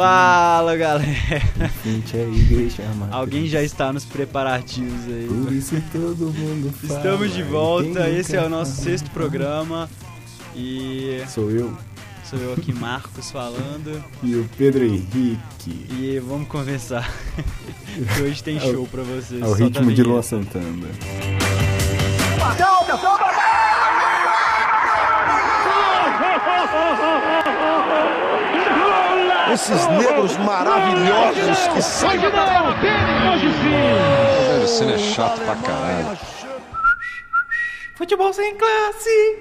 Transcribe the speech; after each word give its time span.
Fala 0.00 0.78
galera! 0.78 1.42
Igreja. 1.84 2.82
Alguém 3.10 3.46
já 3.46 3.62
está 3.62 3.92
nos 3.92 4.06
preparativos 4.06 5.04
aí. 5.06 5.28
Por 5.28 5.52
isso 5.52 5.76
todo 5.92 6.32
mundo 6.32 6.72
fala. 6.72 6.98
Estamos 6.98 7.34
de 7.34 7.40
e 7.40 7.42
volta, 7.42 8.08
esse 8.08 8.34
é 8.34 8.42
o 8.42 8.48
nosso 8.48 8.80
sexto 8.80 9.10
programa 9.10 9.90
e 10.56 11.22
Sou 11.28 11.50
eu 11.50 11.76
sou 12.24 12.38
eu 12.38 12.54
aqui, 12.54 12.72
Marcos, 12.72 13.30
falando. 13.30 14.02
e 14.22 14.36
o 14.36 14.48
Pedro 14.56 14.84
Henrique. 14.84 15.38
E 15.90 16.18
vamos 16.26 16.48
conversar. 16.48 17.12
que 18.16 18.22
hoje 18.22 18.42
tem 18.42 18.56
É 18.56 18.60
show 18.60 18.86
pra 18.86 19.02
vocês. 19.02 19.42
Ao 19.42 19.52
ritmo 19.52 19.92
de. 19.92 20.02
Lua 20.02 20.22
Santana. 20.22 20.88
Esses 29.52 29.86
negros 29.88 30.36
maravilhosos 30.38 31.68
que 31.74 31.82
são. 31.82 32.08
Velho, 33.60 34.68
cine 34.68 34.92
é 34.92 34.98
chato 34.98 35.40
pra 35.40 35.56
caralho. 35.56 36.18
Futebol 37.96 38.32
sem 38.32 38.56
classe! 38.56 39.38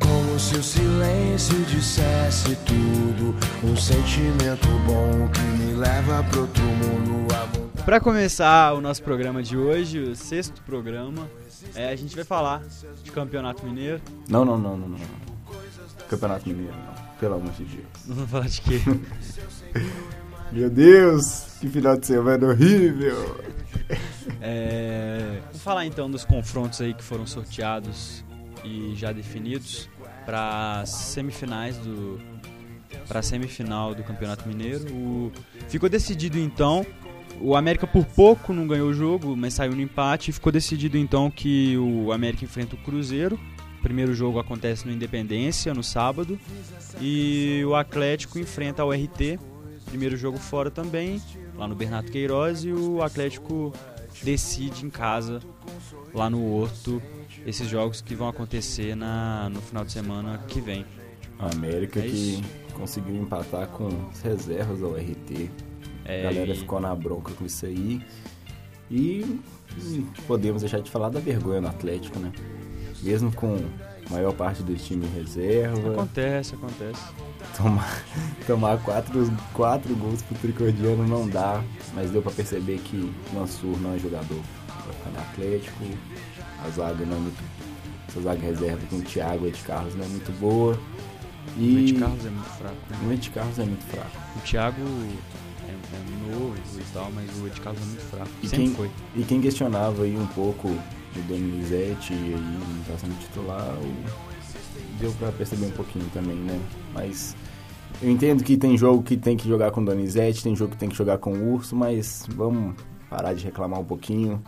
Como 0.00 0.38
se 0.38 0.56
o 0.56 0.62
silêncio 0.62 1.56
dissesse 1.64 2.56
tudo. 2.66 3.34
Um 3.62 3.76
sentimento 3.76 4.68
bom 4.86 5.28
que 5.28 5.40
me 5.40 5.74
leva 5.74 6.22
pro 6.24 6.42
outro 6.42 6.62
mundo. 6.62 7.22
Vontade. 7.22 7.60
Pra 7.84 8.00
começar 8.00 8.74
o 8.74 8.80
nosso 8.80 9.02
programa 9.02 9.42
de 9.42 9.56
hoje, 9.56 9.98
o 9.98 10.16
sexto 10.16 10.62
programa, 10.62 11.28
é, 11.74 11.88
a 11.88 11.96
gente 11.96 12.14
vai 12.14 12.24
falar 12.24 12.62
de 13.02 13.10
Campeonato 13.10 13.64
Mineiro. 13.64 14.00
Não, 14.28 14.44
não, 14.44 14.58
não, 14.58 14.76
não, 14.76 14.88
não. 14.88 14.98
Campeonato 16.08 16.48
Mineiro, 16.48 16.72
não. 16.74 17.03
Pelo 17.24 17.36
amor 17.36 17.52
de 17.52 17.64
Deus. 17.64 17.86
Não 18.06 18.14
vamos 18.16 18.30
falar 18.30 18.48
de 18.48 18.60
quê? 18.60 18.80
Meu 20.52 20.68
Deus, 20.68 21.56
que 21.58 21.68
final 21.70 21.96
de 21.96 22.06
semana 22.06 22.48
horrível. 22.48 23.40
É, 24.42 25.38
vamos 25.46 25.62
falar 25.62 25.86
então 25.86 26.10
dos 26.10 26.22
confrontos 26.22 26.82
aí 26.82 26.92
que 26.92 27.02
foram 27.02 27.26
sorteados 27.26 28.22
e 28.62 28.92
já 28.94 29.10
definidos 29.10 29.88
para 30.26 30.84
semifinais 30.86 31.78
do 31.78 32.20
para 33.08 33.22
semifinal 33.22 33.94
do 33.94 34.02
Campeonato 34.04 34.46
Mineiro. 34.46 34.84
O- 34.94 35.32
ficou 35.68 35.88
decidido 35.88 36.38
então 36.38 36.84
o 37.40 37.56
América 37.56 37.86
por 37.86 38.04
pouco 38.04 38.52
não 38.52 38.66
ganhou 38.66 38.90
o 38.90 38.94
jogo, 38.94 39.34
mas 39.34 39.54
saiu 39.54 39.72
no 39.74 39.80
empate. 39.80 40.30
E 40.30 40.32
ficou 40.34 40.52
decidido 40.52 40.98
então 40.98 41.30
que 41.30 41.74
o 41.78 42.12
América 42.12 42.44
enfrenta 42.44 42.74
o 42.76 42.78
Cruzeiro. 42.78 43.40
O 43.84 43.86
primeiro 43.86 44.14
jogo 44.14 44.38
acontece 44.38 44.86
no 44.86 44.92
Independência 44.94 45.74
no 45.74 45.82
sábado 45.82 46.40
e 46.98 47.62
o 47.66 47.74
Atlético 47.74 48.38
enfrenta 48.38 48.82
o 48.82 48.90
RT. 48.90 49.38
Primeiro 49.84 50.16
jogo 50.16 50.38
fora 50.38 50.70
também, 50.70 51.20
lá 51.54 51.68
no 51.68 51.74
Bernardo 51.74 52.10
Queiroz 52.10 52.64
e 52.64 52.72
o 52.72 53.02
Atlético 53.02 53.74
decide 54.22 54.86
em 54.86 54.88
casa, 54.88 55.40
lá 56.14 56.30
no 56.30 56.42
Horto, 56.50 57.02
esses 57.46 57.68
jogos 57.68 58.00
que 58.00 58.14
vão 58.14 58.26
acontecer 58.26 58.94
na, 58.96 59.50
no 59.50 59.60
final 59.60 59.84
de 59.84 59.92
semana 59.92 60.42
que 60.48 60.62
vem. 60.62 60.86
A 61.38 61.50
América 61.52 62.00
É 62.00 62.04
que 62.04 62.42
conseguiu 62.72 63.14
empatar 63.16 63.68
com 63.68 63.88
as 64.10 64.22
reservas 64.22 64.82
ao 64.82 64.94
RT. 64.94 65.50
É, 66.06 66.20
A 66.26 66.30
galera 66.32 66.52
e- 66.54 66.56
ficou 66.58 66.80
na 66.80 66.94
bronca 66.94 67.34
com 67.34 67.44
isso 67.44 67.66
aí. 67.66 68.00
E 68.90 69.40
podemos 70.26 70.62
deixar 70.62 70.80
de 70.80 70.90
falar 70.90 71.10
da 71.10 71.20
vergonha 71.20 71.60
no 71.60 71.68
Atlético, 71.68 72.18
né? 72.18 72.32
Mesmo 73.04 73.30
com 73.32 73.58
a 74.06 74.10
maior 74.12 74.32
parte 74.32 74.62
do 74.62 74.74
time 74.74 75.06
em 75.06 75.10
reserva, 75.10 75.92
Acontece, 75.92 76.54
acontece. 76.54 77.00
tomar, 77.56 78.02
tomar 78.46 78.78
quatro, 78.82 79.30
quatro 79.52 79.94
gols 79.94 80.22
pro 80.22 80.36
Tricordiano 80.38 81.06
não 81.06 81.28
dá. 81.28 81.62
Mas 81.94 82.10
deu 82.10 82.22
pra 82.22 82.32
perceber 82.32 82.78
que 82.78 83.12
Mansur 83.32 83.78
não 83.80 83.94
é 83.94 83.98
jogador 83.98 84.40
no 85.12 85.20
Atlético. 85.20 85.84
A 86.64 86.70
zaga 86.70 87.04
não 87.04 87.16
é 87.16 87.20
muito. 87.20 87.42
Essa 88.08 88.20
zaga 88.22 88.40
reserva 88.40 88.80
com 88.88 88.96
o 88.96 89.02
Thiago 89.02 89.46
e 89.46 89.50
de 89.50 89.60
Carlos 89.62 89.94
não 89.94 90.04
é 90.04 90.08
muito 90.08 90.32
boa. 90.40 90.78
O 91.56 91.60
E 91.60 91.74
Luiz 91.74 91.92
Carlos 91.98 92.24
é 92.26 92.30
muito 92.30 92.48
fraco. 92.50 92.76
né? 92.90 92.98
o 93.06 93.12
Ed 93.12 93.30
Carlos 93.30 93.58
é 93.58 93.64
muito 93.64 93.84
fraco. 93.84 94.10
O 94.36 94.40
Thiago 94.40 94.80
é, 94.80 95.70
é 95.72 96.32
novo 96.34 96.54
e 96.78 96.84
tal, 96.92 97.10
mas 97.14 97.28
o 97.40 97.46
Ed 97.46 97.60
Carlos 97.60 97.82
é 97.82 97.86
muito 97.86 98.02
fraco. 98.10 98.30
E 98.42 98.48
Sempre 98.48 98.64
quem- 98.66 98.74
foi. 98.74 98.90
E 99.16 99.22
quem 99.24 99.40
questionava 99.40 100.02
aí 100.04 100.16
um 100.16 100.26
pouco 100.28 100.74
o 101.18 101.22
Donizete 101.22 102.12
e 102.12 102.34
aí 102.34 102.82
tá 102.86 102.98
sendo 102.98 103.18
titular, 103.18 103.76
deu 105.00 105.12
pra 105.12 105.32
perceber 105.32 105.66
um 105.66 105.70
pouquinho 105.70 106.06
também, 106.12 106.36
né? 106.36 106.60
Mas 106.92 107.36
eu 108.02 108.10
entendo 108.10 108.42
que 108.42 108.56
tem 108.56 108.76
jogo 108.76 109.02
que 109.02 109.16
tem 109.16 109.36
que 109.36 109.48
jogar 109.48 109.70
com 109.70 109.84
Donizete, 109.84 110.42
tem 110.42 110.56
jogo 110.56 110.72
que 110.72 110.78
tem 110.78 110.88
que 110.88 110.96
jogar 110.96 111.18
com 111.18 111.32
o 111.32 111.54
Urso, 111.54 111.76
mas 111.76 112.26
vamos 112.34 112.74
parar 113.08 113.34
de 113.34 113.44
reclamar 113.44 113.80
um 113.80 113.84
pouquinho. 113.84 114.42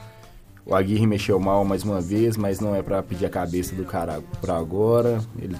O 0.64 0.74
Aguirre 0.74 1.06
mexeu 1.06 1.38
mal 1.38 1.64
mais 1.64 1.84
uma 1.84 2.00
vez, 2.00 2.36
mas 2.36 2.58
não 2.58 2.74
é 2.74 2.82
pra 2.82 3.02
pedir 3.02 3.24
a 3.24 3.30
cabeça 3.30 3.74
do 3.76 3.84
cara 3.84 4.20
pra 4.40 4.56
agora. 4.56 5.20
Ele 5.38 5.56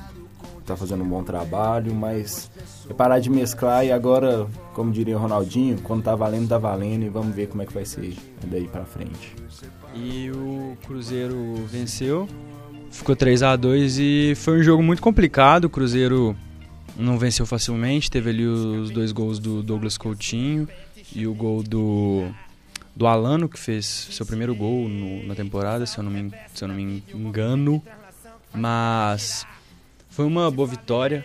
tá 0.67 0.77
fazendo 0.77 1.03
um 1.05 1.09
bom 1.09 1.23
trabalho, 1.23 1.95
mas 1.95 2.51
é 2.89 2.93
parar 2.93 3.19
de 3.21 3.31
mesclar 3.31 3.85
e 3.87 3.93
agora, 3.93 4.47
como 4.75 4.91
diria 4.93 5.17
o 5.17 5.21
Ronaldinho, 5.21 5.79
quando 5.83 6.03
tá 6.03 6.15
valendo, 6.15 6.49
tá 6.49 6.59
valendo 6.59 7.05
e 7.05 7.09
vamos 7.09 7.35
ver 7.35 7.49
como 7.49 7.63
é 7.63 7.67
que 7.67 7.73
vai 7.73 7.85
ser 7.85 8.15
daí 8.45 8.67
pra 8.69 8.85
frente. 8.85 9.35
E 9.95 10.31
o 10.31 10.77
Cruzeiro 10.87 11.37
venceu, 11.71 12.29
ficou 12.91 13.15
3 13.17 13.43
a 13.43 13.57
2 13.57 13.99
e 13.99 14.35
foi 14.37 14.59
um 14.61 14.63
jogo 14.63 14.83
muito 14.83 15.01
complicado. 15.01 15.65
O 15.67 15.71
Cruzeiro 15.71 16.37
não 16.97 17.19
venceu 17.19 17.47
facilmente, 17.47 18.11
teve 18.11 18.31
ali 18.31 18.47
os 18.47 18.91
dois 18.91 19.13
gols 19.13 19.39
do 19.39 19.63
Douglas 19.63 19.97
Coutinho 19.97 20.69
e 21.15 21.27
o 21.27 21.33
gol 21.35 21.63
do, 21.63 22.29
do 22.95 23.07
Alano, 23.07 23.49
que 23.49 23.59
fez 23.59 24.09
seu 24.11 24.27
primeiro 24.27 24.55
gol 24.55 24.89
no- 24.89 25.27
na 25.27 25.35
temporada, 25.35 25.87
se 25.87 25.97
eu, 25.99 26.05
não 26.05 26.11
me, 26.11 26.31
se 26.55 26.65
eu 26.65 26.69
não 26.69 26.75
me 26.75 27.03
engano. 27.15 27.83
Mas 28.55 29.47
foi 30.17 30.25
uma 30.25 30.51
boa 30.51 30.67
vitória 30.67 31.25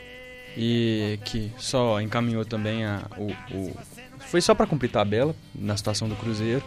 e 0.58 1.18
que 1.24 1.50
só 1.58 2.00
encaminhou 2.02 2.44
também 2.46 2.84
a, 2.86 3.04
o, 3.18 3.32
o- 3.56 3.78
Foi 4.28 4.42
só 4.42 4.54
para 4.54 4.68
cumprir 4.68 4.90
tabela 4.92 5.34
na 5.56 5.76
situação 5.78 6.08
do 6.10 6.16
Cruzeiro. 6.16 6.62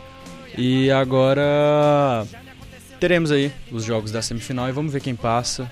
E 0.57 0.91
agora 0.91 2.27
teremos 2.99 3.31
aí 3.31 3.53
os 3.71 3.85
jogos 3.85 4.11
da 4.11 4.23
semifinal 4.23 4.69
e 4.69 4.73
vamos 4.73 4.93
ver 4.93 5.01
quem 5.01 5.15
passa. 5.15 5.71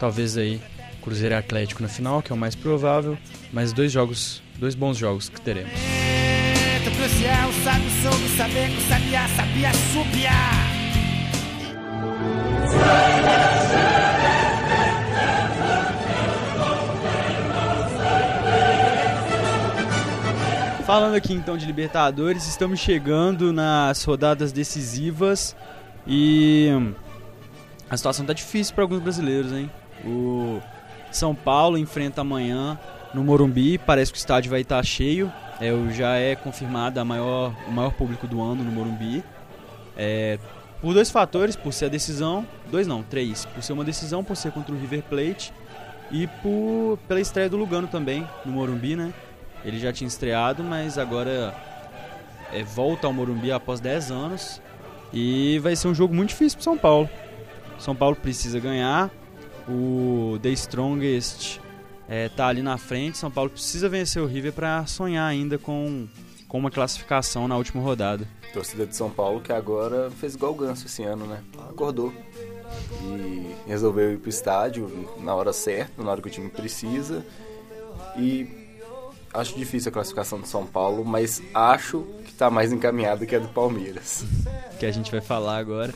Talvez 0.00 0.36
aí 0.38 0.60
Cruzeiro 1.02 1.34
e 1.34 1.38
Atlético 1.38 1.82
na 1.82 1.88
final, 1.88 2.22
que 2.22 2.32
é 2.32 2.34
o 2.34 2.38
mais 2.38 2.54
provável, 2.54 3.16
mas 3.52 3.72
dois 3.72 3.92
jogos, 3.92 4.42
dois 4.58 4.74
bons 4.74 4.96
jogos 4.96 5.28
que 5.28 5.40
teremos. 5.40 5.72
Falando 20.86 21.16
aqui 21.16 21.34
então 21.34 21.56
de 21.56 21.66
Libertadores, 21.66 22.46
estamos 22.46 22.78
chegando 22.78 23.52
nas 23.52 24.04
rodadas 24.04 24.52
decisivas 24.52 25.56
e 26.06 26.68
a 27.90 27.96
situação 27.96 28.24
tá 28.24 28.32
difícil 28.32 28.72
para 28.72 28.84
alguns 28.84 29.00
brasileiros, 29.00 29.50
hein? 29.50 29.68
O 30.04 30.60
São 31.10 31.34
Paulo 31.34 31.76
enfrenta 31.76 32.20
amanhã 32.20 32.78
no 33.12 33.24
Morumbi, 33.24 33.78
parece 33.78 34.12
que 34.12 34.16
o 34.16 34.20
estádio 34.20 34.48
vai 34.48 34.60
estar 34.60 34.80
cheio. 34.84 35.32
É, 35.60 35.72
já 35.92 36.14
é 36.14 36.36
confirmado 36.36 37.00
a 37.00 37.04
maior, 37.04 37.52
o 37.66 37.72
maior 37.72 37.90
público 37.90 38.28
do 38.28 38.40
ano 38.40 38.62
no 38.62 38.70
Morumbi. 38.70 39.24
É, 39.96 40.38
por 40.80 40.94
dois 40.94 41.10
fatores, 41.10 41.56
por 41.56 41.72
ser 41.72 41.86
a 41.86 41.88
decisão, 41.88 42.46
dois 42.70 42.86
não, 42.86 43.02
três. 43.02 43.44
Por 43.44 43.60
ser 43.60 43.72
uma 43.72 43.82
decisão, 43.82 44.22
por 44.22 44.36
ser 44.36 44.52
contra 44.52 44.72
o 44.72 44.78
River 44.78 45.02
Plate 45.02 45.52
e 46.12 46.28
por 46.28 46.96
pela 47.08 47.20
estreia 47.20 47.50
do 47.50 47.56
Lugano 47.56 47.88
também 47.88 48.24
no 48.44 48.52
Morumbi, 48.52 48.94
né? 48.94 49.12
Ele 49.66 49.80
já 49.80 49.92
tinha 49.92 50.06
estreado, 50.06 50.62
mas 50.62 50.96
agora 50.96 51.52
é, 52.52 52.62
volta 52.62 53.08
ao 53.08 53.12
Morumbi 53.12 53.50
após 53.50 53.80
10 53.80 54.12
anos. 54.12 54.62
E 55.12 55.58
vai 55.58 55.74
ser 55.74 55.88
um 55.88 55.94
jogo 55.94 56.14
muito 56.14 56.28
difícil 56.28 56.56
para 56.56 56.64
São 56.64 56.78
Paulo. 56.78 57.10
São 57.76 57.94
Paulo 57.94 58.14
precisa 58.14 58.60
ganhar. 58.60 59.10
O 59.68 60.38
The 60.40 60.50
Strongest 60.50 61.58
é, 62.08 62.28
tá 62.28 62.46
ali 62.46 62.62
na 62.62 62.78
frente. 62.78 63.18
São 63.18 63.28
Paulo 63.28 63.50
precisa 63.50 63.88
vencer 63.88 64.22
o 64.22 64.26
River 64.26 64.52
para 64.52 64.86
sonhar 64.86 65.28
ainda 65.28 65.58
com, 65.58 66.06
com 66.46 66.58
uma 66.58 66.70
classificação 66.70 67.48
na 67.48 67.56
última 67.56 67.82
rodada. 67.82 68.24
Torcida 68.52 68.86
de 68.86 68.94
São 68.94 69.10
Paulo 69.10 69.40
que 69.40 69.52
agora 69.52 70.12
fez 70.12 70.36
igual 70.36 70.52
o 70.52 70.54
Ganso 70.54 70.86
esse 70.86 71.02
ano, 71.02 71.26
né? 71.26 71.42
Acordou. 71.68 72.12
E 73.02 73.52
resolveu 73.66 74.12
ir 74.12 74.18
pro 74.18 74.30
estádio 74.30 75.10
na 75.18 75.34
hora 75.34 75.52
certa, 75.52 76.04
na 76.04 76.12
hora 76.12 76.22
que 76.22 76.28
o 76.28 76.30
time 76.30 76.48
precisa. 76.48 77.26
E 78.16 78.65
acho 79.36 79.56
difícil 79.56 79.90
a 79.90 79.92
classificação 79.92 80.40
do 80.40 80.46
São 80.46 80.66
Paulo, 80.66 81.04
mas 81.04 81.42
acho 81.54 82.04
que 82.24 82.32
tá 82.32 82.50
mais 82.50 82.72
encaminhada 82.72 83.24
que 83.26 83.34
a 83.34 83.38
do 83.38 83.48
Palmeiras. 83.48 84.24
que 84.78 84.86
a 84.86 84.90
gente 84.92 85.10
vai 85.10 85.20
falar 85.20 85.58
agora. 85.58 85.94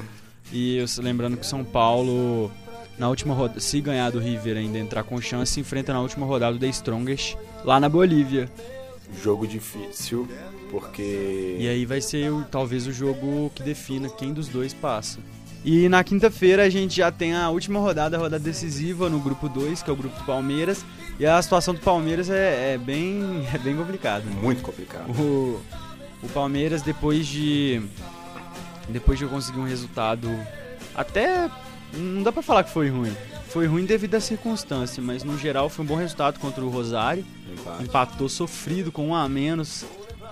E 0.52 0.76
eu- 0.78 0.86
lembrando 0.98 1.36
que 1.36 1.42
o 1.44 1.46
São 1.48 1.64
Paulo, 1.64 2.50
na 2.98 3.08
última 3.08 3.34
rodada, 3.34 3.60
se 3.60 3.80
ganhar 3.80 4.10
do 4.10 4.18
River 4.18 4.56
ainda 4.56 4.78
entrar 4.78 5.02
com 5.04 5.20
chance, 5.20 5.52
se 5.52 5.60
enfrenta 5.60 5.92
na 5.92 6.00
última 6.00 6.26
rodada 6.26 6.56
o 6.56 6.58
The 6.58 6.68
Strongest 6.68 7.36
lá 7.64 7.78
na 7.80 7.88
Bolívia. 7.88 8.50
jogo 9.22 9.46
difícil, 9.46 10.28
porque. 10.70 11.56
E 11.58 11.68
aí 11.68 11.84
vai 11.84 12.00
ser 12.00 12.30
o- 12.32 12.44
talvez 12.44 12.86
o 12.86 12.92
jogo 12.92 13.50
que 13.54 13.62
defina 13.62 14.08
quem 14.08 14.32
dos 14.32 14.48
dois 14.48 14.72
passa. 14.72 15.18
E 15.64 15.88
na 15.88 16.02
quinta-feira 16.02 16.64
a 16.64 16.70
gente 16.70 16.96
já 16.96 17.12
tem 17.12 17.34
a 17.34 17.50
última 17.50 17.78
rodada, 17.78 18.16
a 18.16 18.20
rodada 18.20 18.42
decisiva 18.42 19.10
no 19.10 19.20
grupo 19.20 19.48
2, 19.48 19.82
que 19.82 19.90
é 19.90 19.92
o 19.92 19.96
grupo 19.96 20.18
do 20.18 20.24
Palmeiras. 20.24 20.84
E 21.18 21.26
a 21.26 21.40
situação 21.40 21.74
do 21.74 21.80
Palmeiras 21.80 22.30
é, 22.30 22.74
é 22.74 22.78
bem, 22.78 23.46
é 23.52 23.58
bem 23.58 23.76
complicada. 23.76 24.24
Muito 24.42 24.62
complicado. 24.62 25.10
O, 25.10 25.60
o 26.22 26.28
Palmeiras, 26.32 26.80
depois 26.82 27.26
de. 27.26 27.82
Depois 28.88 29.18
de 29.18 29.24
eu 29.24 29.30
conseguir 29.30 29.58
um 29.58 29.66
resultado. 29.66 30.28
Até. 30.94 31.50
Não 31.92 32.22
dá 32.22 32.32
pra 32.32 32.42
falar 32.42 32.64
que 32.64 32.70
foi 32.70 32.88
ruim. 32.88 33.12
Foi 33.48 33.66
ruim 33.66 33.84
devido 33.84 34.14
à 34.14 34.20
circunstância, 34.20 35.02
mas 35.02 35.24
no 35.24 35.36
geral 35.36 35.68
foi 35.68 35.84
um 35.84 35.88
bom 35.88 35.96
resultado 35.96 36.38
contra 36.38 36.64
o 36.64 36.70
Rosário. 36.70 37.24
Empate. 37.52 37.82
Empatou 37.82 38.28
sofrido 38.28 38.92
com 38.92 39.08
um 39.08 39.14
a 39.14 39.28
menos 39.28 39.84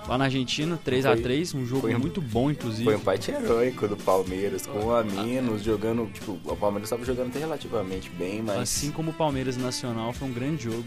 lá 0.09 0.19
na 0.19 0.25
Argentina, 0.25 0.79
3 0.83 1.05
a 1.07 1.13
Foi- 1.13 1.23
3 1.23 1.55
um 1.55 1.67
jogo 1.67 1.87
um- 1.89 1.99
muito 1.99 2.21
bom, 2.21 2.51
inclusive. 2.51 2.85
Foi 2.85 2.95
um 2.97 2.99
empate 2.99 3.31
heróico 3.31 3.87
do 3.87 3.97
Palmeiras, 3.97 4.67
com 4.67 4.87
um 4.87 4.91
a 4.95 5.05
menos, 5.05 5.63
jogando. 5.63 6.11
Tipo, 6.13 6.39
o 6.45 6.57
Palmeiras 6.57 6.87
estava 6.87 7.05
jogando 7.05 7.29
até 7.29 7.39
relativamente 7.41 8.11
bem, 8.11 8.43
mas. 8.43 8.59
Assim 8.59 8.91
como 8.91 9.11
o 9.11 9.15
Palmeiras 9.15 9.57
Nacional, 9.57 10.13
foi 10.13 10.29
um 10.29 10.33
grande 10.33 10.65
jogo 10.65 10.85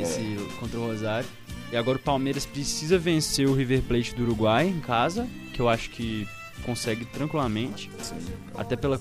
esse 0.00 0.20
É. 0.20 0.58
contra 0.58 0.78
o 0.78 0.86
Rosário. 0.86 1.28
E 1.72 1.76
agora 1.76 1.96
o 1.96 2.00
Palmeiras 2.00 2.44
precisa 2.44 2.98
vencer 2.98 3.48
o 3.48 3.54
River 3.54 3.82
Plate 3.82 4.14
do 4.14 4.22
Uruguai 4.24 4.66
em 4.68 4.80
casa, 4.80 5.26
que 5.52 5.60
eu 5.60 5.68
acho 5.68 5.90
que 5.90 6.26
consegue 6.64 7.04
tranquilamente, 7.04 7.90
assim, 8.00 8.14
até 8.54 8.74
pela, 8.76 8.98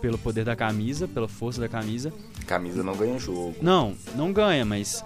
pelo 0.00 0.16
poder 0.18 0.44
da 0.44 0.54
camisa, 0.54 1.08
pela 1.08 1.26
força 1.28 1.60
da 1.60 1.68
camisa. 1.68 2.12
camisa 2.46 2.82
não 2.82 2.94
ganha 2.96 3.18
jogo. 3.18 3.54
Não, 3.62 3.94
não 4.16 4.32
ganha, 4.32 4.64
mas. 4.64 5.04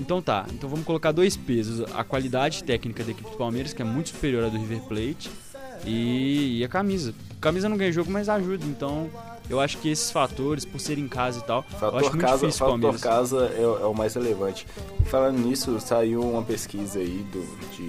Então 0.00 0.20
tá, 0.20 0.44
então 0.52 0.68
vamos 0.68 0.84
colocar 0.84 1.12
dois 1.12 1.36
pesos: 1.36 1.84
a 1.94 2.02
qualidade 2.02 2.64
técnica 2.64 3.04
da 3.04 3.10
equipe 3.12 3.30
do 3.30 3.36
Palmeiras, 3.36 3.72
que 3.72 3.80
é 3.82 3.84
muito 3.84 4.08
superior 4.10 4.44
à 4.44 4.48
do 4.48 4.58
River 4.58 4.80
Plate, 4.82 5.30
e, 5.86 6.58
e 6.58 6.64
a 6.64 6.68
camisa. 6.68 7.14
A 7.36 7.40
camisa 7.40 7.68
não 7.68 7.76
ganha 7.76 7.92
jogo, 7.92 8.10
mas 8.10 8.28
ajuda. 8.28 8.64
Então 8.66 9.08
eu 9.48 9.60
acho 9.60 9.78
que 9.78 9.88
esses 9.90 10.10
fatores, 10.10 10.64
por 10.64 10.80
ser 10.80 10.98
em 10.98 11.06
casa 11.06 11.38
e 11.38 11.42
tal, 11.42 11.64
eu 11.70 11.76
acho 11.76 11.80
Fator 11.80 12.02
muito 12.10 12.20
casa, 12.20 12.38
difícil 12.38 12.48
o 12.48 12.52
fator 12.52 12.68
Palmeiras. 12.70 13.00
casa 13.02 13.52
é, 13.56 13.62
é 13.62 13.86
o 13.86 13.94
mais 13.94 14.14
relevante. 14.14 14.66
Falando 15.06 15.38
nisso, 15.38 15.78
saiu 15.80 16.22
uma 16.22 16.42
pesquisa 16.42 16.98
aí 16.98 17.24
do, 17.30 17.42
de, 17.76 17.88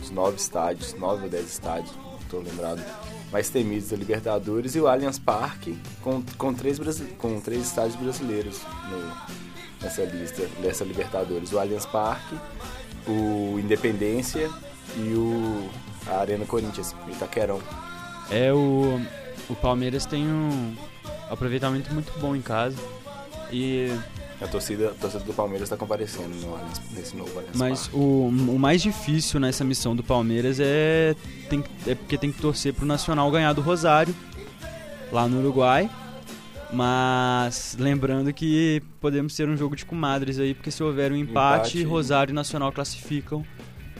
dos 0.00 0.10
nove 0.10 0.36
estádios, 0.36 0.94
nove 0.94 1.24
ou 1.24 1.28
dez 1.30 1.46
estádios, 1.48 1.94
não 1.96 2.18
estou 2.18 2.40
lembrado, 2.42 2.82
mais 3.30 3.50
temidos 3.50 3.90
da 3.90 3.96
Libertadores 3.96 4.74
e 4.74 4.80
o 4.80 4.88
Allianz 4.88 5.18
Parque 5.18 5.78
com, 6.02 6.22
com, 6.38 6.52
três, 6.54 6.78
com 7.18 7.40
três 7.40 7.66
estádios 7.66 7.94
brasileiros 7.96 8.60
no- 8.90 9.45
nessa 9.80 10.02
lista 10.04 10.46
dessa 10.60 10.84
Libertadores. 10.84 11.52
O 11.52 11.58
Allianz 11.58 11.86
Parque, 11.86 12.36
o 13.06 13.58
Independência 13.58 14.50
e 14.96 15.14
o 15.14 15.68
a 16.06 16.20
Arena 16.20 16.44
Corinthians, 16.46 16.94
o 17.06 17.10
Itaquerão. 17.10 17.60
É 18.30 18.52
o. 18.52 19.00
O 19.48 19.54
Palmeiras 19.54 20.06
tem 20.06 20.26
um 20.26 20.74
aproveitamento 21.30 21.92
muito 21.92 22.12
bom 22.18 22.34
em 22.34 22.42
casa. 22.42 22.76
E. 23.52 23.92
A 24.40 24.46
torcida, 24.46 24.88
a 24.88 24.94
torcida 24.94 25.24
do 25.24 25.32
Palmeiras 25.32 25.66
está 25.66 25.76
comparecendo 25.76 26.28
no 26.28 26.58
nesse 26.92 27.16
novo 27.16 27.30
Allianz 27.38 27.56
Mas 27.56 27.80
Parque. 27.82 27.96
o, 27.96 28.28
o 28.28 28.58
mais 28.58 28.82
difícil 28.82 29.40
nessa 29.40 29.64
missão 29.64 29.96
do 29.96 30.02
Palmeiras 30.02 30.58
é. 30.60 31.14
Tem, 31.48 31.64
é 31.86 31.94
porque 31.94 32.18
tem 32.18 32.30
que 32.30 32.40
torcer 32.40 32.74
pro 32.74 32.84
Nacional 32.84 33.30
ganhar 33.30 33.52
do 33.52 33.60
Rosário, 33.60 34.14
lá 35.10 35.26
no 35.26 35.38
Uruguai. 35.38 35.90
Mas 36.72 37.76
lembrando 37.78 38.32
que 38.32 38.82
podemos 39.00 39.34
ter 39.34 39.48
um 39.48 39.56
jogo 39.56 39.76
de 39.76 39.84
comadres 39.86 40.38
aí, 40.38 40.52
porque 40.54 40.70
se 40.70 40.82
houver 40.82 41.12
um 41.12 41.16
empate, 41.16 41.78
Empate. 41.78 41.84
Rosário 41.84 42.32
e 42.32 42.34
Nacional 42.34 42.72
classificam. 42.72 43.44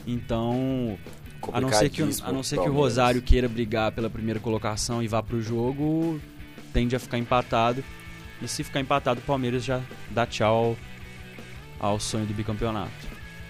Então, 0.05 0.97
a 1.53 1.61
não 1.61 1.71
ser 1.71 1.89
que, 1.89 2.01
o- 2.03 2.09
a 2.23 2.31
não 2.31 2.43
ser 2.43 2.59
que 2.59 2.69
o. 2.69 2.73
Rosário 2.73 3.21
queira 3.21 3.47
brigar 3.47 3.91
pela 3.91 4.09
primeira 4.09 4.39
colocação 4.39 5.01
e 5.01 5.07
vá 5.07 5.21
pro 5.23 5.41
jogo, 5.41 6.19
tende 6.73 6.95
a 6.95 6.99
ficar 6.99 7.17
empatado. 7.17 7.83
E 8.41 8.47
se 8.47 8.63
ficar 8.63 8.79
empatado, 8.79 9.19
o 9.19 9.23
Palmeiras 9.23 9.63
já 9.63 9.81
dá 10.11 10.25
tchau 10.25 10.77
ao 11.79 11.99
sonho 11.99 12.25
do 12.25 12.33
bicampeonato. 12.33 12.91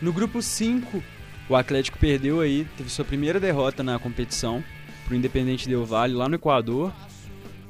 No 0.01 0.13
grupo 0.13 0.41
5, 0.41 1.03
o 1.49 1.55
Atlético 1.55 1.97
perdeu 1.97 2.39
aí, 2.39 2.65
teve 2.77 2.89
sua 2.89 3.03
primeira 3.03 3.39
derrota 3.39 3.83
na 3.83 3.97
competição 3.99 4.63
pro 5.05 5.15
Independente 5.15 5.67
Del 5.67 5.85
Valle 5.85 6.13
lá 6.13 6.29
no 6.29 6.35
Equador 6.35 6.93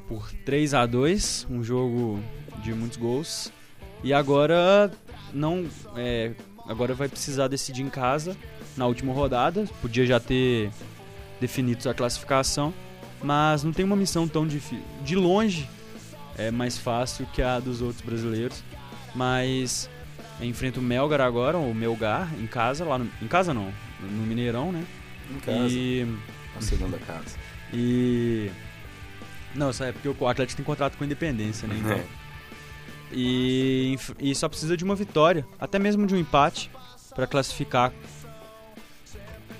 por 0.08 0.30
3 0.44 0.74
a 0.74 0.86
2, 0.86 1.46
um 1.50 1.62
jogo 1.62 2.22
de 2.62 2.72
muitos 2.72 2.96
gols. 2.98 3.52
E 4.02 4.12
agora 4.12 4.90
não 5.32 5.66
é, 5.96 6.32
agora 6.68 6.94
vai 6.94 7.08
precisar 7.08 7.48
decidir 7.48 7.82
em 7.82 7.90
casa 7.90 8.36
na 8.76 8.86
última 8.86 9.12
rodada, 9.12 9.64
podia 9.82 10.06
já 10.06 10.20
ter 10.20 10.70
definido 11.40 11.88
a 11.90 11.94
classificação, 11.94 12.72
mas 13.22 13.64
não 13.64 13.72
tem 13.72 13.84
uma 13.84 13.96
missão 13.96 14.26
tão 14.28 14.46
difícil. 14.46 14.84
De 15.04 15.16
longe 15.16 15.68
é 16.36 16.50
mais 16.50 16.78
fácil 16.78 17.26
que 17.32 17.42
a 17.42 17.58
dos 17.58 17.82
outros 17.82 18.00
brasileiros, 18.02 18.62
mas 19.14 19.90
enfrenta 20.40 20.78
o 20.78 20.82
Melgar 20.82 21.20
agora, 21.20 21.58
o 21.58 21.74
Melgar 21.74 22.32
em 22.40 22.46
casa, 22.46 22.84
lá 22.84 22.98
no, 22.98 23.10
em 23.20 23.26
casa 23.26 23.52
não, 23.52 23.72
no 24.00 24.22
Mineirão, 24.22 24.70
né? 24.70 24.84
Em 25.30 25.40
casa, 25.40 25.68
E 25.68 26.06
na 26.54 26.60
segunda 26.60 26.98
casa. 26.98 27.36
e 27.74 28.48
não, 29.54 29.72
só 29.72 29.84
é 29.84 29.92
porque 29.92 30.08
o 30.08 30.28
Atlético 30.28 30.56
tem 30.56 30.64
contrato 30.64 30.96
com 30.96 31.04
a 31.04 31.06
Independência, 31.06 31.66
né? 31.66 31.76
Então. 31.78 31.92
É. 31.92 32.04
E, 33.10 33.96
e 34.18 34.34
só 34.34 34.48
precisa 34.48 34.76
de 34.76 34.84
uma 34.84 34.94
vitória, 34.94 35.46
até 35.58 35.78
mesmo 35.78 36.06
de 36.06 36.14
um 36.14 36.18
empate 36.18 36.70
pra 37.14 37.26
classificar. 37.26 37.92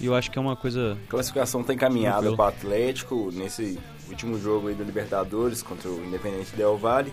E 0.01 0.07
eu 0.07 0.15
acho 0.15 0.31
que 0.31 0.39
é 0.39 0.41
uma 0.41 0.55
coisa 0.55 0.97
A 1.07 1.11
classificação 1.11 1.63
está 1.63 1.75
encaminhada 1.75 2.21
Tranquilo. 2.21 2.37
para 2.37 2.45
o 2.45 2.49
Atlético 2.49 3.31
nesse 3.33 3.79
último 4.09 4.39
jogo 4.39 4.69
aí 4.69 4.75
da 4.75 4.85
Libertadores 4.85 5.63
contra 5.63 5.89
o 5.91 6.05
Independente 6.05 6.55
Del 6.55 6.77
Valle. 6.77 7.13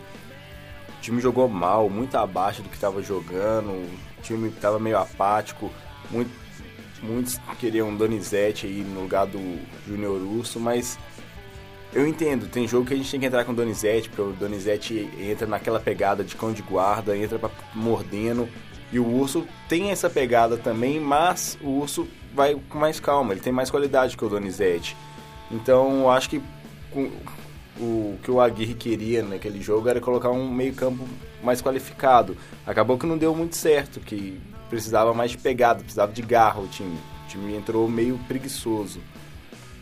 O 0.97 1.01
time 1.01 1.19
jogou 1.21 1.47
mal, 1.47 1.89
muito 1.89 2.15
abaixo 2.15 2.61
do 2.61 2.69
que 2.69 2.75
estava 2.75 3.01
jogando. 3.01 3.69
O 3.69 4.21
time 4.21 4.49
estava 4.49 4.77
meio 4.77 4.97
apático. 4.97 5.71
Muito, 6.11 6.29
muitos 7.01 7.39
queriam 7.59 7.95
Donizete 7.95 8.67
aí 8.67 8.83
no 8.83 9.01
lugar 9.01 9.25
do 9.25 9.59
Júnior 9.87 10.21
Urso, 10.21 10.59
mas 10.59 10.99
eu 11.93 12.07
entendo, 12.07 12.47
tem 12.47 12.67
jogo 12.67 12.85
que 12.85 12.93
a 12.93 12.97
gente 12.97 13.09
tem 13.09 13.19
que 13.19 13.25
entrar 13.25 13.45
com 13.45 13.51
o 13.51 13.55
Donizete, 13.55 14.09
porque 14.09 14.21
o 14.21 14.33
Donizete 14.33 15.09
entra 15.19 15.47
naquela 15.47 15.79
pegada 15.79 16.23
de 16.23 16.35
cão 16.35 16.51
de 16.51 16.61
guarda, 16.61 17.15
entra 17.15 17.39
pra, 17.39 17.49
mordendo. 17.73 18.49
E 18.91 18.99
o 18.99 19.07
Urso 19.07 19.45
tem 19.67 19.91
essa 19.91 20.09
pegada 20.09 20.57
também, 20.57 20.99
mas 20.99 21.57
o 21.61 21.69
Urso 21.79 22.07
vai 22.33 22.55
com 22.69 22.77
mais 22.77 22.99
calma, 22.99 23.33
ele 23.33 23.41
tem 23.41 23.53
mais 23.53 23.69
qualidade 23.69 24.17
que 24.17 24.25
o 24.25 24.29
Donizete. 24.29 24.95
Então 25.51 26.01
eu 26.01 26.09
acho 26.09 26.29
que 26.29 26.41
o 27.79 28.17
que 28.23 28.31
o 28.31 28.39
Aguirre 28.39 28.73
queria 28.73 29.21
naquele 29.21 29.61
jogo 29.61 29.89
era 29.89 29.99
colocar 29.99 30.31
um 30.31 30.49
meio-campo 30.49 31.05
mais 31.43 31.61
qualificado. 31.61 32.37
Acabou 32.65 32.97
que 32.97 33.05
não 33.05 33.17
deu 33.17 33.35
muito 33.35 33.55
certo, 33.55 33.99
que 33.99 34.39
precisava 34.69 35.13
mais 35.13 35.31
de 35.31 35.37
pegada, 35.37 35.79
precisava 35.79 36.11
de 36.11 36.21
garra 36.21 36.59
o 36.59 36.67
time. 36.67 36.97
O 37.25 37.27
time 37.27 37.55
entrou 37.55 37.87
meio 37.89 38.19
preguiçoso. 38.27 38.99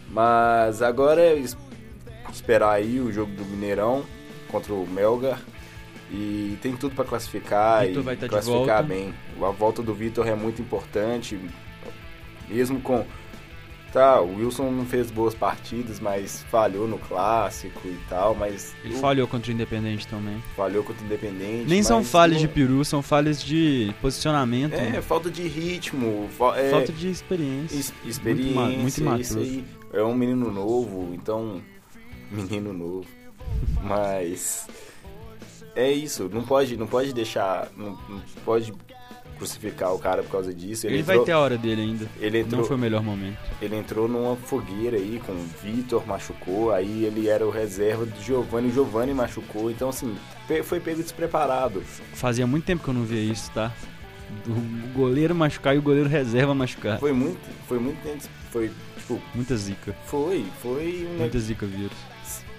Mas 0.10 0.82
agora 0.82 1.36
esperar 2.34 2.72
aí 2.72 3.00
o 3.00 3.12
jogo 3.12 3.32
do 3.34 3.46
Mineirão 3.46 4.04
contra 4.50 4.74
o 4.74 4.88
Melgar. 4.88 5.40
E 6.12 6.58
tem 6.62 6.76
tudo 6.76 6.94
para 6.96 7.06
classificar 7.06 7.86
Vitor 7.88 8.02
e 8.02 8.06
vai 8.06 8.16
tá 8.16 8.28
classificar 8.30 8.84
bem. 8.84 9.14
A 9.42 9.50
volta 9.50 9.82
do 9.82 9.94
Vitor 9.96 10.28
é 10.28 10.36
muito 10.36 10.62
importante. 10.62 11.40
Mesmo 12.50 12.80
com. 12.82 13.06
Tá, 13.92 14.20
o 14.20 14.38
Wilson 14.38 14.72
não 14.72 14.86
fez 14.88 15.12
boas 15.12 15.36
partidas, 15.36 16.00
mas 16.00 16.44
falhou 16.50 16.88
no 16.88 16.98
clássico 16.98 17.80
e 17.88 17.96
tal, 18.10 18.34
mas 18.34 18.74
Ele 18.84 18.96
o- 18.96 18.98
falhou 18.98 19.28
contra 19.28 19.52
o 19.52 19.54
Independente 19.54 20.08
também. 20.08 20.42
falhou 20.56 20.84
contra 20.84 21.04
o 21.04 21.06
Independente. 21.06 21.70
Nem 21.70 21.84
são 21.84 22.04
falhas 22.04 22.40
de 22.42 22.48
peru, 22.48 22.84
são 22.84 23.04
falhas 23.04 23.42
de 23.44 23.94
posicionamento. 24.02 24.74
É, 24.74 24.90
né? 24.94 25.02
falta 25.02 25.30
de 25.30 25.48
ritmo, 25.48 26.28
fa- 26.36 26.58
é, 26.60 26.72
Falta 26.72 26.92
de 26.92 27.08
experiência. 27.08 27.76
es- 27.78 27.94
experiência, 28.04 28.60
Muito, 28.62 28.80
muito 28.82 28.98
imaturo. 29.00 29.64
É 29.94 30.04
um 30.04 30.16
menino 30.16 30.52
novo, 30.52 31.12
então. 31.14 31.62
Menino 32.34 32.74
novo. 32.74 33.06
Mas. 33.82 34.68
É 35.76 35.92
isso, 35.92 36.30
não 36.32 36.44
pode, 36.44 36.78
não 36.78 36.86
pode 36.88 37.14
deixar. 37.14 37.68
Não, 37.76 37.98
não 38.08 38.22
pode 38.46 38.74
crucificar 39.38 39.94
o 39.94 40.00
cara 40.00 40.22
por 40.22 40.32
causa 40.32 40.54
disso. 40.54 40.86
Ele, 40.86 41.00
entrou, 41.00 41.18
vai 41.18 41.26
ter 41.26 41.32
a 41.32 41.40
hora 41.40 41.58
dele 41.58 41.82
ainda. 41.82 42.08
ele 42.20 42.40
entrou, 42.40 42.62
Não 42.62 42.68
foi 42.68 42.78
o 42.78 42.80
melhor 42.80 43.02
momento. 43.04 43.38
ele 43.62 43.76
entrou 43.76 44.08
numa 44.08 44.36
fogueira 44.36 44.96
aí 44.98 45.20
com 45.26 45.32
o 45.32 45.48
Vitor, 45.64 46.06
machucou, 46.06 46.72
aí 46.72 47.04
ele 47.06 47.28
era 47.28 47.46
o 47.46 47.50
reserva 47.50 48.06
do 48.06 48.22
Giovanni, 48.22 48.70
o 48.70 48.72
Giovanni 48.72 49.14
machucou, 49.14 49.72
então 49.72 49.90
assim, 49.90 50.16
foi 50.64 50.80
pego 50.80 51.02
despreparado. 51.02 51.82
Fazia 52.14 52.46
muito 52.46 52.66
tempo 52.66 52.84
que 52.84 52.90
eu 52.90 52.94
não 52.94 53.04
via 53.04 53.20
isso, 53.22 53.50
tá? 53.52 53.72
O 54.48 54.94
goleiro 54.94 55.34
machucar 55.36 55.76
e 55.76 55.80
o 55.80 55.82
goleiro 55.82 56.08
reserva 56.08 56.54
machucar. 56.54 57.00
Foi 57.00 57.12
muito, 57.12 57.42
foi 57.68 57.80
muito 57.80 58.02
tenso, 58.04 58.30
foi, 58.52 58.72
tipo, 58.98 59.20
Muita 59.34 59.58
zica. 59.58 59.96
foi, 60.06 60.46
foi 60.62 61.08
Muita 61.18 61.40
zica 61.40 61.66
vírus. 61.66 61.98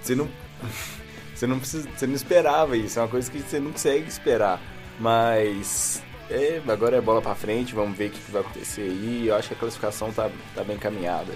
Você 0.04 0.14
não. 0.14 0.28
Você 1.34 1.46
não 1.49 1.58
precisa. 1.58 1.88
Você 1.88 2.06
não 2.06 2.14
esperava 2.14 2.76
isso. 2.76 2.99
É 2.99 3.02
uma 3.02 3.08
coisa 3.08 3.28
que 3.30 3.40
você 3.40 3.58
não 3.58 3.73
consegue 3.73 4.08
esperar. 4.08 4.61
Mas. 5.00 6.00
é, 6.30 6.62
agora 6.68 6.96
é 6.96 7.00
bola 7.00 7.20
pra 7.20 7.34
frente, 7.34 7.75
vamos 7.75 7.99
ver 7.99 8.08
o 8.08 8.11
que, 8.11 8.30
vai 8.30 8.42
acontecer 8.42 8.82
aí. 8.82 9.26
Eu 9.26 9.34
acho 9.34 9.49
que 9.49 9.54
a 9.54 9.56
classificação 9.56 10.12
tá, 10.12 10.30
tá 10.54 10.62
bem 10.62 10.78
caminhada. 10.78 11.32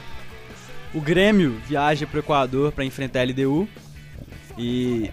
O 0.94 1.00
Grêmio 1.00 1.60
viaja 1.66 2.06
pro 2.06 2.20
Equador 2.20 2.70
para 2.70 2.84
enfrentar 2.84 3.20
a 3.20 3.24
LDU. 3.24 3.68
E 4.56 5.10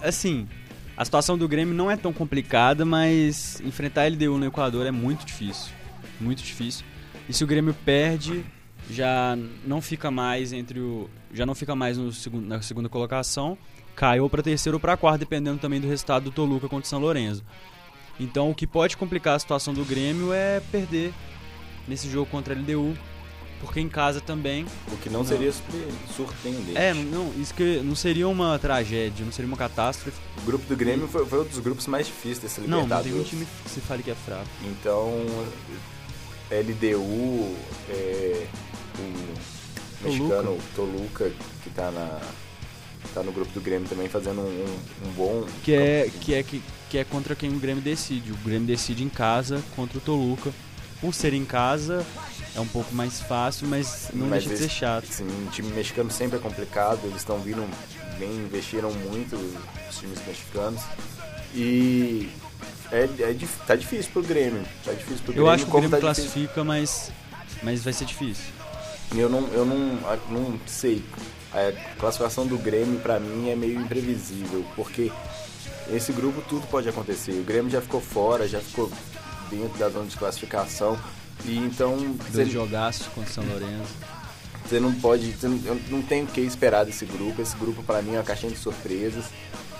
assim, 0.00 0.48
a 0.96 1.04
situação 1.04 1.36
do 1.36 1.46
Grêmio 1.46 1.74
não 1.74 1.90
é 1.90 1.96
tão 1.96 2.12
complicada, 2.12 2.84
mas 2.84 3.60
enfrentar 3.60 4.02
a 4.02 4.08
LDU 4.08 4.38
no 4.38 4.46
Equador 4.46 4.86
é 4.86 4.90
muito 4.90 5.26
difícil. 5.26 5.72
Muito 6.20 6.42
difícil. 6.42 6.84
E 7.28 7.32
se 7.32 7.44
o 7.44 7.46
Grêmio 7.46 7.74
perde, 7.84 8.44
já 8.90 9.36
não 9.64 9.80
fica 9.80 10.10
mais 10.10 10.52
entre 10.52 10.80
o. 10.80 11.08
Já 11.32 11.46
não 11.46 11.54
fica 11.54 11.74
mais 11.74 11.96
no 11.98 12.12
segundo, 12.12 12.46
na 12.46 12.60
segunda 12.62 12.88
colocação. 12.88 13.56
Cai 13.96 14.20
ou 14.20 14.28
para 14.30 14.42
terceiro 14.42 14.76
ou 14.76 14.80
para 14.80 14.96
quarto, 14.96 15.20
dependendo 15.20 15.58
também 15.58 15.80
do 15.80 15.86
resultado 15.88 16.24
do 16.24 16.30
Toluca 16.30 16.68
contra 16.68 16.84
o 16.86 16.88
São 16.88 16.98
Lourenço. 16.98 17.42
Então 18.20 18.50
o 18.50 18.54
que 18.54 18.66
pode 18.66 18.96
complicar 18.96 19.34
a 19.36 19.38
situação 19.38 19.72
do 19.74 19.84
Grêmio 19.84 20.32
é 20.32 20.60
perder 20.70 21.12
nesse 21.88 22.08
jogo 22.10 22.30
contra 22.30 22.54
a 22.54 22.56
LDU. 22.58 22.94
Porque 23.60 23.78
em 23.78 23.88
casa 23.88 24.20
também. 24.20 24.66
O 24.90 24.96
que 24.96 25.08
não, 25.08 25.24
seria 25.24 25.52
surpre- 25.52 25.86
surpreendente. 26.16 26.76
É, 26.76 26.92
não, 26.92 27.32
isso 27.40 27.54
que 27.54 27.76
não 27.84 27.94
seria 27.94 28.26
uma 28.28 28.58
tragédia, 28.58 29.24
não 29.24 29.30
seria 29.30 29.46
uma 29.46 29.56
catástrofe. 29.56 30.18
O 30.38 30.46
grupo 30.46 30.66
do 30.66 30.74
Grêmio 30.76 31.06
foi, 31.06 31.24
foi 31.24 31.42
um 31.42 31.44
dos 31.44 31.60
grupos 31.60 31.86
mais 31.86 32.06
difíceis 32.08 32.40
dessa 32.40 32.60
Não, 32.62 32.68
não 32.68 32.82
Libertadores. 32.82 33.12
tem 33.12 33.20
um 33.20 33.24
time 33.24 33.46
que 33.62 33.70
se 33.70 33.80
fale 33.80 34.02
que 34.02 34.10
é 34.10 34.16
fraco. 34.16 34.48
Então, 34.64 35.12
LDU, 36.50 37.54
é, 37.88 38.46
o 38.98 39.61
mexicano 40.02 40.58
Toluca, 40.74 41.30
que 41.62 41.70
tá, 41.70 41.90
na, 41.90 42.20
tá 43.14 43.22
no 43.22 43.32
grupo 43.32 43.52
do 43.52 43.60
Grêmio 43.60 43.88
também 43.88 44.08
fazendo 44.08 44.40
um, 44.40 44.76
um- 45.06 45.12
bom. 45.12 45.46
Que 45.64 45.74
é, 45.74 46.10
que, 46.20 46.34
é, 46.34 46.42
que, 46.42 46.62
que 46.90 46.98
é 46.98 47.04
contra 47.04 47.34
quem 47.34 47.50
o 47.50 47.58
Grêmio 47.58 47.82
decide. 47.82 48.32
O 48.32 48.36
Grêmio 48.36 48.66
decide 48.66 49.02
em 49.04 49.08
casa 49.08 49.62
contra 49.76 49.98
o 49.98 50.00
Toluca. 50.00 50.50
Por 51.00 51.12
ser 51.12 51.32
em 51.34 51.44
casa, 51.44 52.06
é 52.54 52.60
um 52.60 52.66
pouco 52.66 52.94
mais 52.94 53.20
fácil, 53.20 53.66
mas 53.66 54.08
não 54.14 54.28
Mas 54.28 54.44
deixa 54.44 54.48
de 54.50 54.54
esse- 54.54 54.62
ser 54.62 54.70
chato. 54.70 55.06
Sim, 55.06 55.26
o 55.46 55.50
time 55.50 55.68
mexicano 55.72 56.10
sempre 56.12 56.36
é 56.38 56.40
complicado, 56.40 57.00
eles 57.04 57.16
estão 57.16 57.40
vindo 57.40 57.68
bem, 58.20 58.30
investiram 58.36 58.92
muito 58.92 59.34
os 59.34 59.98
times 59.98 60.20
mexicanos. 60.24 60.80
E 61.54 62.30
é, 62.92 63.08
é, 63.18 63.36
tá 63.66 63.74
difícil 63.74 64.12
pro 64.12 64.22
Grêmio. 64.22 64.62
Tá 64.84 64.92
difícil 64.92 65.18
pro 65.24 65.32
Eu 65.32 65.34
Grêmio. 65.44 65.50
acho 65.50 65.64
que 65.64 65.70
o 65.70 65.74
Grêmio 65.74 65.90
tá 65.90 65.96
difícil- 66.12 66.30
classifica, 66.30 66.62
mas, 66.64 67.10
mas 67.64 67.82
vai 67.82 67.92
ser 67.92 68.04
difícil. 68.04 68.44
Eu 69.14 69.28
não, 69.28 69.46
eu 69.48 69.64
não, 69.64 69.98
não 70.30 70.60
sei. 70.66 71.04
A 71.52 71.72
classificação 71.98 72.46
do 72.46 72.56
Grêmio 72.56 72.98
pra 73.00 73.20
mim 73.20 73.50
é 73.50 73.56
meio 73.56 73.80
imprevisível, 73.80 74.64
porque 74.74 75.12
esse 75.92 76.12
grupo 76.12 76.42
tudo 76.48 76.66
pode 76.68 76.88
acontecer. 76.88 77.32
O 77.32 77.44
Grêmio 77.44 77.70
já 77.70 77.80
ficou 77.80 78.00
fora, 78.00 78.48
já 78.48 78.60
ficou 78.60 78.90
dentro 79.50 79.78
da 79.78 79.88
zona 79.90 80.06
de 80.06 80.16
classificação. 80.16 80.98
E 81.44 81.58
então 81.58 81.96
Dois 81.96 82.30
você, 82.30 82.44
jogaços 82.46 83.06
contra 83.08 83.30
o 83.30 83.34
São 83.34 83.44
Lourenço. 83.44 83.94
você 84.64 84.80
não 84.80 84.94
pode, 84.94 85.32
você 85.32 85.48
não, 85.48 85.60
eu 85.64 85.80
não 85.90 86.02
tem 86.02 86.22
o 86.22 86.26
que 86.26 86.40
esperar 86.40 86.84
desse 86.84 87.04
grupo. 87.04 87.42
Esse 87.42 87.56
grupo 87.56 87.82
pra 87.82 88.00
mim 88.00 88.14
é 88.14 88.18
uma 88.18 88.22
caixinha 88.22 88.52
de 88.52 88.58
surpresas. 88.58 89.26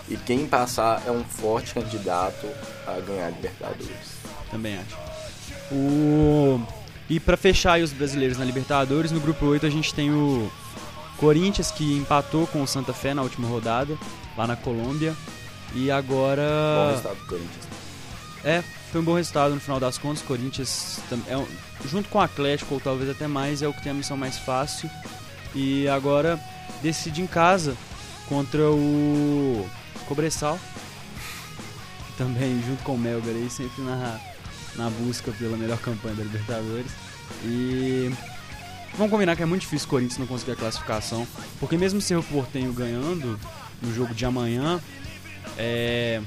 E 0.09 0.17
quem 0.17 0.47
passar 0.47 1.03
é 1.07 1.11
um 1.11 1.25
forte 1.25 1.73
candidato 1.73 2.47
a 2.87 3.01
ganhar 3.01 3.27
a 3.27 3.31
Libertadores. 3.31 4.17
Também 4.51 4.79
acho. 4.79 4.99
O... 5.73 6.61
E 7.13 7.21
pra 7.21 7.37
fechar 7.37 7.75
aí 7.75 7.83
os 7.83 7.93
brasileiros 7.93 8.39
na 8.39 8.45
Libertadores, 8.45 9.11
no 9.13 9.21
grupo 9.21 9.45
8 9.45 9.67
a 9.67 9.71
gente 9.71 9.93
tem 9.93 10.11
o 10.11 10.51
Corinthians 11.19 11.71
que 11.71 11.99
empatou 11.99 12.47
com 12.47 12.63
o 12.63 12.67
Santa 12.67 12.95
Fé 12.95 13.13
na 13.13 13.21
última 13.21 13.47
rodada, 13.47 13.99
lá 14.35 14.47
na 14.47 14.57
Colômbia. 14.57 15.15
E 15.75 15.91
agora. 15.91 16.43
Bom 16.43 16.91
resultado 16.91 17.17
do 17.19 17.27
Corinthians. 17.27 17.69
É, 18.43 18.63
foi 18.91 19.01
um 19.03 19.05
bom 19.05 19.15
resultado 19.15 19.55
no 19.55 19.61
final 19.61 19.79
das 19.79 19.99
contas. 19.99 20.23
Corinthians, 20.23 21.01
tam- 21.11 21.21
é 21.29 21.37
um- 21.37 21.47
junto 21.87 22.09
com 22.09 22.17
o 22.17 22.23
Atlético, 22.23 22.75
ou 22.77 22.81
talvez 22.81 23.11
até 23.11 23.27
mais, 23.27 23.61
é 23.61 23.69
o 23.69 23.75
que 23.75 23.83
tem 23.83 23.93
a 23.93 23.95
missão 23.95 24.17
mais 24.17 24.39
fácil. 24.39 24.89
E 25.55 25.87
agora 25.89 26.41
decide 26.83 27.21
em 27.21 27.27
casa 27.27 27.77
contra 28.27 28.71
o 28.71 29.69
Cobressal. 30.07 30.59
Também 32.17 32.63
junto 32.67 32.83
com 32.85 32.95
o 32.95 32.99
Melgar 32.99 33.35
aí, 33.35 33.51
sempre 33.51 33.83
na, 33.83 34.19
na 34.77 34.89
busca 34.91 35.31
pela 35.33 35.57
melhor 35.59 35.79
campanha 35.79 36.15
da 36.15 36.23
Libertadores. 36.23 36.91
E 37.45 38.13
vamos 38.97 39.11
combinar 39.11 39.37
que 39.37 39.43
é 39.43 39.47
muito 39.47 39.63
difícil 39.63 39.87
o 39.87 39.91
Corinthians 39.91 40.19
não 40.19 40.27
conseguir 40.27 40.53
a 40.53 40.57
classificação. 40.57 41.27
Porque 41.59 41.77
mesmo 41.77 42.01
se 42.01 42.15
o 42.15 42.23
Portenho 42.23 42.73
ganhando 42.73 43.39
no 43.81 43.95
jogo 43.95 44.15
de 44.15 44.25
amanhã, 44.25 44.81
é, 45.59 46.23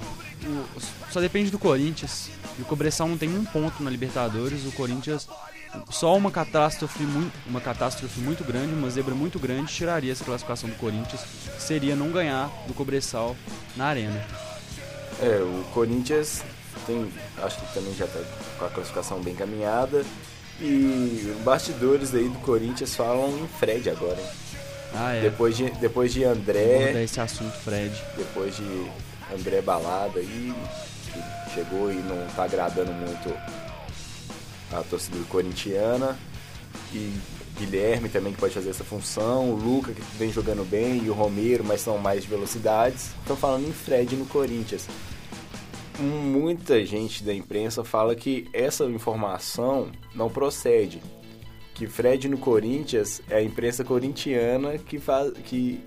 só 1.11 1.19
depende 1.19 1.49
do 1.49 1.59
Corinthians. 1.59 2.29
E 2.57 2.61
o 2.61 2.65
Cobressal 2.65 3.07
não 3.07 3.17
tem 3.17 3.29
um 3.29 3.45
ponto 3.45 3.81
na 3.83 3.89
Libertadores. 3.89 4.65
O 4.65 4.71
Corinthians, 4.71 5.27
só 5.89 6.15
uma 6.15 6.31
catástrofe 6.31 7.03
muito, 7.03 7.33
uma 7.47 7.61
catástrofe 7.61 8.19
muito 8.19 8.43
grande, 8.43 8.73
uma 8.73 8.89
zebra 8.89 9.15
muito 9.15 9.39
grande, 9.39 9.73
tiraria 9.73 10.11
essa 10.11 10.23
classificação 10.23 10.69
do 10.69 10.75
Corinthians. 10.75 11.21
Seria 11.59 11.95
não 11.95 12.11
ganhar 12.11 12.49
do 12.67 12.73
Cobressal 12.73 13.35
na 13.75 13.87
arena. 13.87 14.25
É, 15.21 15.37
o 15.41 15.63
Corinthians 15.73 16.43
tem, 16.85 17.09
acho 17.41 17.59
que 17.59 17.73
também 17.73 17.93
já 17.95 18.05
tá 18.07 18.19
com 18.59 18.65
a 18.65 18.69
classificação 18.69 19.21
bem 19.21 19.35
caminhada. 19.35 20.05
E 20.59 21.33
os 21.35 21.43
bastidores 21.43 22.13
aí 22.13 22.29
do 22.29 22.39
Corinthians 22.39 22.95
falam 22.95 23.29
em 23.39 23.47
Fred 23.59 23.89
agora, 23.89 24.19
hein? 24.19 24.27
Ah, 24.93 25.13
é. 25.13 25.21
Depois 25.21 25.57
de, 25.57 25.69
depois 25.71 26.13
de 26.13 26.23
Vamos 26.23 26.39
André, 26.39 26.93
dar 26.93 27.03
esse 27.03 27.19
assunto, 27.19 27.51
Fred. 27.51 27.93
depois 28.15 28.55
de 28.55 28.91
André 29.33 29.61
Balada 29.61 30.19
aí, 30.19 30.53
que 31.11 31.53
chegou 31.53 31.91
e 31.91 31.95
não 31.95 32.25
tá 32.35 32.45
agradando 32.45 32.93
muito 32.93 33.33
a 34.71 34.81
torcida 34.83 35.17
corintiana. 35.29 36.17
E 36.93 37.13
Guilherme 37.57 38.09
também 38.09 38.33
que 38.33 38.39
pode 38.39 38.53
fazer 38.53 38.69
essa 38.69 38.83
função, 38.83 39.49
o 39.49 39.55
Luca 39.55 39.91
que 39.93 40.01
vem 40.17 40.31
jogando 40.31 40.69
bem 40.69 41.03
e 41.03 41.09
o 41.09 41.13
Romero, 41.13 41.63
mas 41.63 41.81
são 41.81 41.97
mais 41.97 42.23
de 42.23 42.29
velocidades. 42.29 43.09
Estão 43.21 43.35
falando 43.35 43.67
em 43.67 43.73
Fred 43.73 44.15
no 44.15 44.25
Corinthians. 44.25 44.87
Muita 45.99 46.83
gente 46.85 47.23
da 47.23 47.33
imprensa 47.33 47.83
fala 47.83 48.15
que 48.15 48.47
essa 48.51 48.83
informação 48.85 49.87
não 50.13 50.29
procede. 50.29 51.01
Que 51.73 51.87
Fred 51.87 52.27
no 52.27 52.37
Corinthians 52.37 53.21
é 53.29 53.37
a 53.37 53.43
imprensa 53.43 53.83
corintiana 53.83 54.77
que, 54.77 54.99
faz, 54.99 55.31
que 55.45 55.79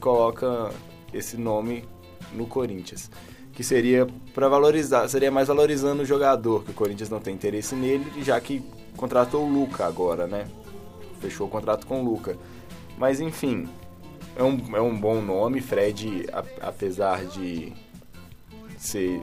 coloca 0.00 0.70
esse 1.12 1.36
nome 1.36 1.84
no 2.32 2.46
Corinthians. 2.46 3.10
Que 3.52 3.62
seria 3.62 4.06
para 4.34 4.48
valorizar, 4.48 5.06
seria 5.08 5.30
mais 5.30 5.48
valorizando 5.48 6.02
o 6.02 6.06
jogador, 6.06 6.64
que 6.64 6.70
o 6.70 6.74
Corinthians 6.74 7.10
não 7.10 7.20
tem 7.20 7.34
interesse 7.34 7.74
nele, 7.74 8.04
já 8.22 8.40
que 8.40 8.62
contratou 8.96 9.44
o 9.44 9.52
Luca 9.52 9.84
agora, 9.86 10.26
né? 10.26 10.46
Fechou 11.20 11.46
o 11.46 11.50
contrato 11.50 11.86
com 11.86 12.00
o 12.02 12.04
Luca. 12.04 12.36
Mas 12.96 13.20
enfim, 13.20 13.68
é 14.36 14.42
um, 14.42 14.76
é 14.76 14.80
um 14.80 14.98
bom 14.98 15.20
nome, 15.20 15.60
Fred, 15.60 16.26
a- 16.32 16.44
apesar 16.68 17.24
de 17.26 17.72
ser 18.78 19.20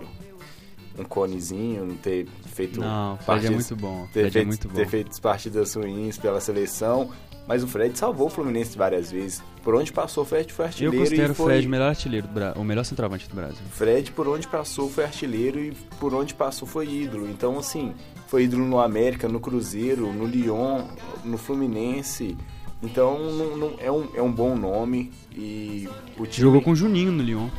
um 0.97 1.03
conezinho, 1.03 1.85
não 1.85 1.95
ter 1.95 2.27
feito 2.47 2.79
Não, 2.79 3.15
Fred 3.17 3.21
é 3.21 3.25
partidas- 3.25 3.69
muito 3.71 3.75
bom. 3.75 4.01
ter, 4.07 4.11
Fred 4.21 4.27
é 4.27 4.31
feito, 4.31 4.47
muito 4.47 4.67
bom. 4.67 4.73
ter 4.75 4.87
feito 4.87 5.21
partidas 5.21 5.73
ruins 5.75 6.17
pela 6.17 6.39
seleção, 6.41 7.09
mas 7.47 7.63
o 7.63 7.67
Fred 7.67 7.97
salvou 7.97 8.27
o 8.27 8.29
Fluminense 8.29 8.77
várias 8.77 9.11
vezes. 9.11 9.41
Por 9.63 9.75
onde 9.75 9.91
passou, 9.91 10.23
o 10.23 10.25
Fred 10.25 10.51
foi 10.53 10.65
Eu 10.65 10.67
artilheiro 10.67 10.97
considero 10.97 11.29
e 11.29 11.31
o 11.31 11.35
foi... 11.35 11.45
Fred 11.53 11.67
o 11.67 11.69
melhor 11.69 11.89
artilheiro 11.89 12.27
do 12.27 12.33
Brasil, 12.33 12.61
o 12.61 12.65
melhor 12.65 12.83
centroavante 12.83 13.27
do 13.29 13.35
Brasil. 13.35 13.57
Fred, 13.71 14.11
por 14.11 14.27
onde 14.27 14.47
passou, 14.47 14.89
foi 14.89 15.03
artilheiro 15.03 15.59
e 15.59 15.71
por 15.99 16.13
onde 16.13 16.33
passou 16.33 16.67
foi 16.67 16.87
ídolo. 16.87 17.27
Então, 17.29 17.57
assim, 17.57 17.93
foi 18.27 18.43
ídolo 18.43 18.65
no 18.65 18.79
América, 18.79 19.27
no 19.27 19.39
Cruzeiro, 19.39 20.11
no 20.13 20.25
Lyon, 20.25 20.83
no 21.23 21.37
Fluminense. 21.37 22.37
Então, 22.81 23.19
não- 23.33 23.57
não- 23.57 23.73
é, 23.79 23.91
um, 23.91 24.07
é 24.15 24.21
um 24.21 24.31
bom 24.31 24.55
nome 24.55 25.11
e 25.35 25.89
o 26.17 26.25
time, 26.25 26.43
Jogou 26.45 26.61
com 26.61 26.71
o 26.71 26.75
Juninho 26.75 27.11
no 27.11 27.21
Lyon. 27.21 27.49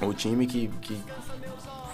o 0.00 0.14
time 0.14 0.46
que, 0.46 0.68
que, 0.80 0.96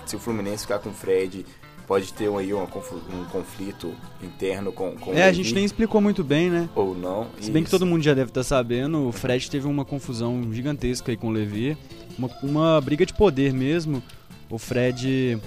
se 0.06 0.16
o 0.16 0.18
Fluminense 0.18 0.62
ficar 0.62 0.78
com 0.78 0.88
o 0.90 0.92
Fred, 0.92 1.44
pode 1.86 2.12
ter 2.12 2.28
aí 2.34 2.50
confu- 2.70 3.00
um 3.12 3.24
conflito 3.26 3.92
interno 4.22 4.72
com, 4.72 4.92
com 4.96 5.10
o 5.10 5.14
É, 5.14 5.24
a 5.24 5.32
gente 5.32 5.54
nem 5.54 5.64
explicou 5.64 6.00
muito 6.00 6.24
bem, 6.24 6.50
né? 6.50 6.68
Ou 6.74 6.94
não. 6.96 7.28
Se 7.40 7.50
bem 7.50 7.62
que 7.62 7.68
Isso. 7.68 7.78
todo 7.78 7.86
mundo 7.88 8.02
já 8.02 8.14
deve 8.14 8.30
estar 8.30 8.42
sabendo, 8.44 9.06
o 9.08 9.12
Fred 9.12 9.50
teve 9.50 9.66
uma 9.66 9.84
confusão 9.84 10.52
gigantesca 10.52 11.12
aí 11.12 11.16
com 11.16 11.28
o 11.28 11.30
Levi. 11.32 11.76
Uma, 12.18 12.30
uma 12.42 12.80
briga 12.80 13.04
de 13.06 13.12
poder 13.14 13.52
mesmo. 13.52 14.02
O 14.50 14.58
Fred 14.58 15.38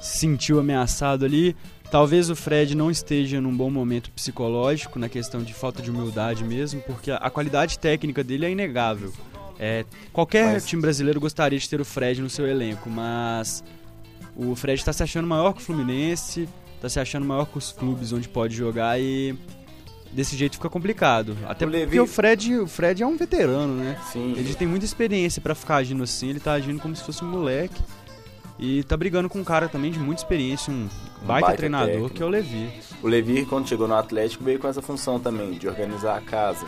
se 0.00 0.18
sentiu 0.18 0.58
ameaçado 0.60 1.24
ali. 1.24 1.56
Talvez 1.90 2.28
o 2.28 2.34
Fred 2.34 2.74
não 2.74 2.90
esteja 2.90 3.40
num 3.40 3.54
bom 3.56 3.70
momento 3.70 4.10
psicológico, 4.10 4.98
na 4.98 5.08
questão 5.08 5.42
de 5.42 5.54
falta 5.54 5.80
de 5.82 5.90
humildade 5.90 6.42
mesmo, 6.44 6.80
porque 6.82 7.10
a, 7.10 7.16
a 7.16 7.30
qualidade 7.30 7.78
técnica 7.78 8.24
dele 8.24 8.46
é 8.46 8.50
inegável. 8.50 9.12
É, 9.58 9.84
qualquer 10.12 10.54
Mas- 10.54 10.66
time 10.66 10.82
brasileiro 10.82 11.20
gostaria 11.20 11.58
de 11.58 11.68
ter 11.68 11.80
o 11.80 11.84
Fred 11.84 12.20
no 12.20 12.28
seu 12.28 12.46
elenco, 12.46 12.90
mas 12.90 13.62
o 14.36 14.54
Fred 14.54 14.78
está 14.80 14.92
se 14.92 15.02
achando 15.02 15.26
maior 15.28 15.52
que 15.52 15.60
o 15.60 15.64
Fluminense, 15.64 16.48
está 16.76 16.88
se 16.88 16.98
achando 17.00 17.24
maior 17.26 17.46
que 17.46 17.58
os 17.58 17.72
clubes 17.72 18.12
onde 18.12 18.28
pode 18.28 18.54
jogar 18.54 19.00
e 19.00 19.36
desse 20.12 20.36
jeito 20.36 20.56
fica 20.56 20.68
complicado. 20.70 21.36
Até 21.46 21.64
O 21.66 21.68
Levi- 21.68 21.86
porque 21.86 22.00
o 22.00 22.06
Fred, 22.06 22.56
o 22.58 22.66
Fred 22.66 23.02
é 23.02 23.06
um 23.06 23.16
veterano, 23.16 23.74
né? 23.76 23.98
Sim, 24.12 24.34
Ele 24.36 24.54
tem 24.54 24.66
muita 24.68 24.84
experiência 24.84 25.40
pra 25.42 25.54
ficar 25.54 25.76
agindo 25.76 26.02
assim, 26.04 26.28
ele 26.30 26.40
tá 26.40 26.52
agindo 26.52 26.80
como 26.80 26.94
se 26.94 27.02
fosse 27.04 27.24
um 27.24 27.28
moleque. 27.28 27.80
E 28.56 28.84
tá 28.84 28.96
brigando 28.96 29.28
com 29.28 29.40
um 29.40 29.44
cara 29.44 29.68
também 29.68 29.90
de 29.90 29.98
muita 29.98 30.22
experiência, 30.22 30.72
um 30.72 30.88
baita, 31.22 31.46
baita 31.46 31.56
treinador, 31.56 31.88
técnico. 31.90 32.14
que 32.14 32.22
é 32.22 32.26
o 32.26 32.28
Levi. 32.28 32.70
O 33.02 33.08
Levi, 33.08 33.44
quando 33.46 33.68
chegou 33.68 33.88
no 33.88 33.94
Atlético, 33.96 34.44
veio 34.44 34.60
com 34.60 34.68
essa 34.68 34.80
função 34.80 35.18
também, 35.18 35.52
de 35.58 35.66
organizar 35.66 36.16
a 36.16 36.20
casa. 36.20 36.64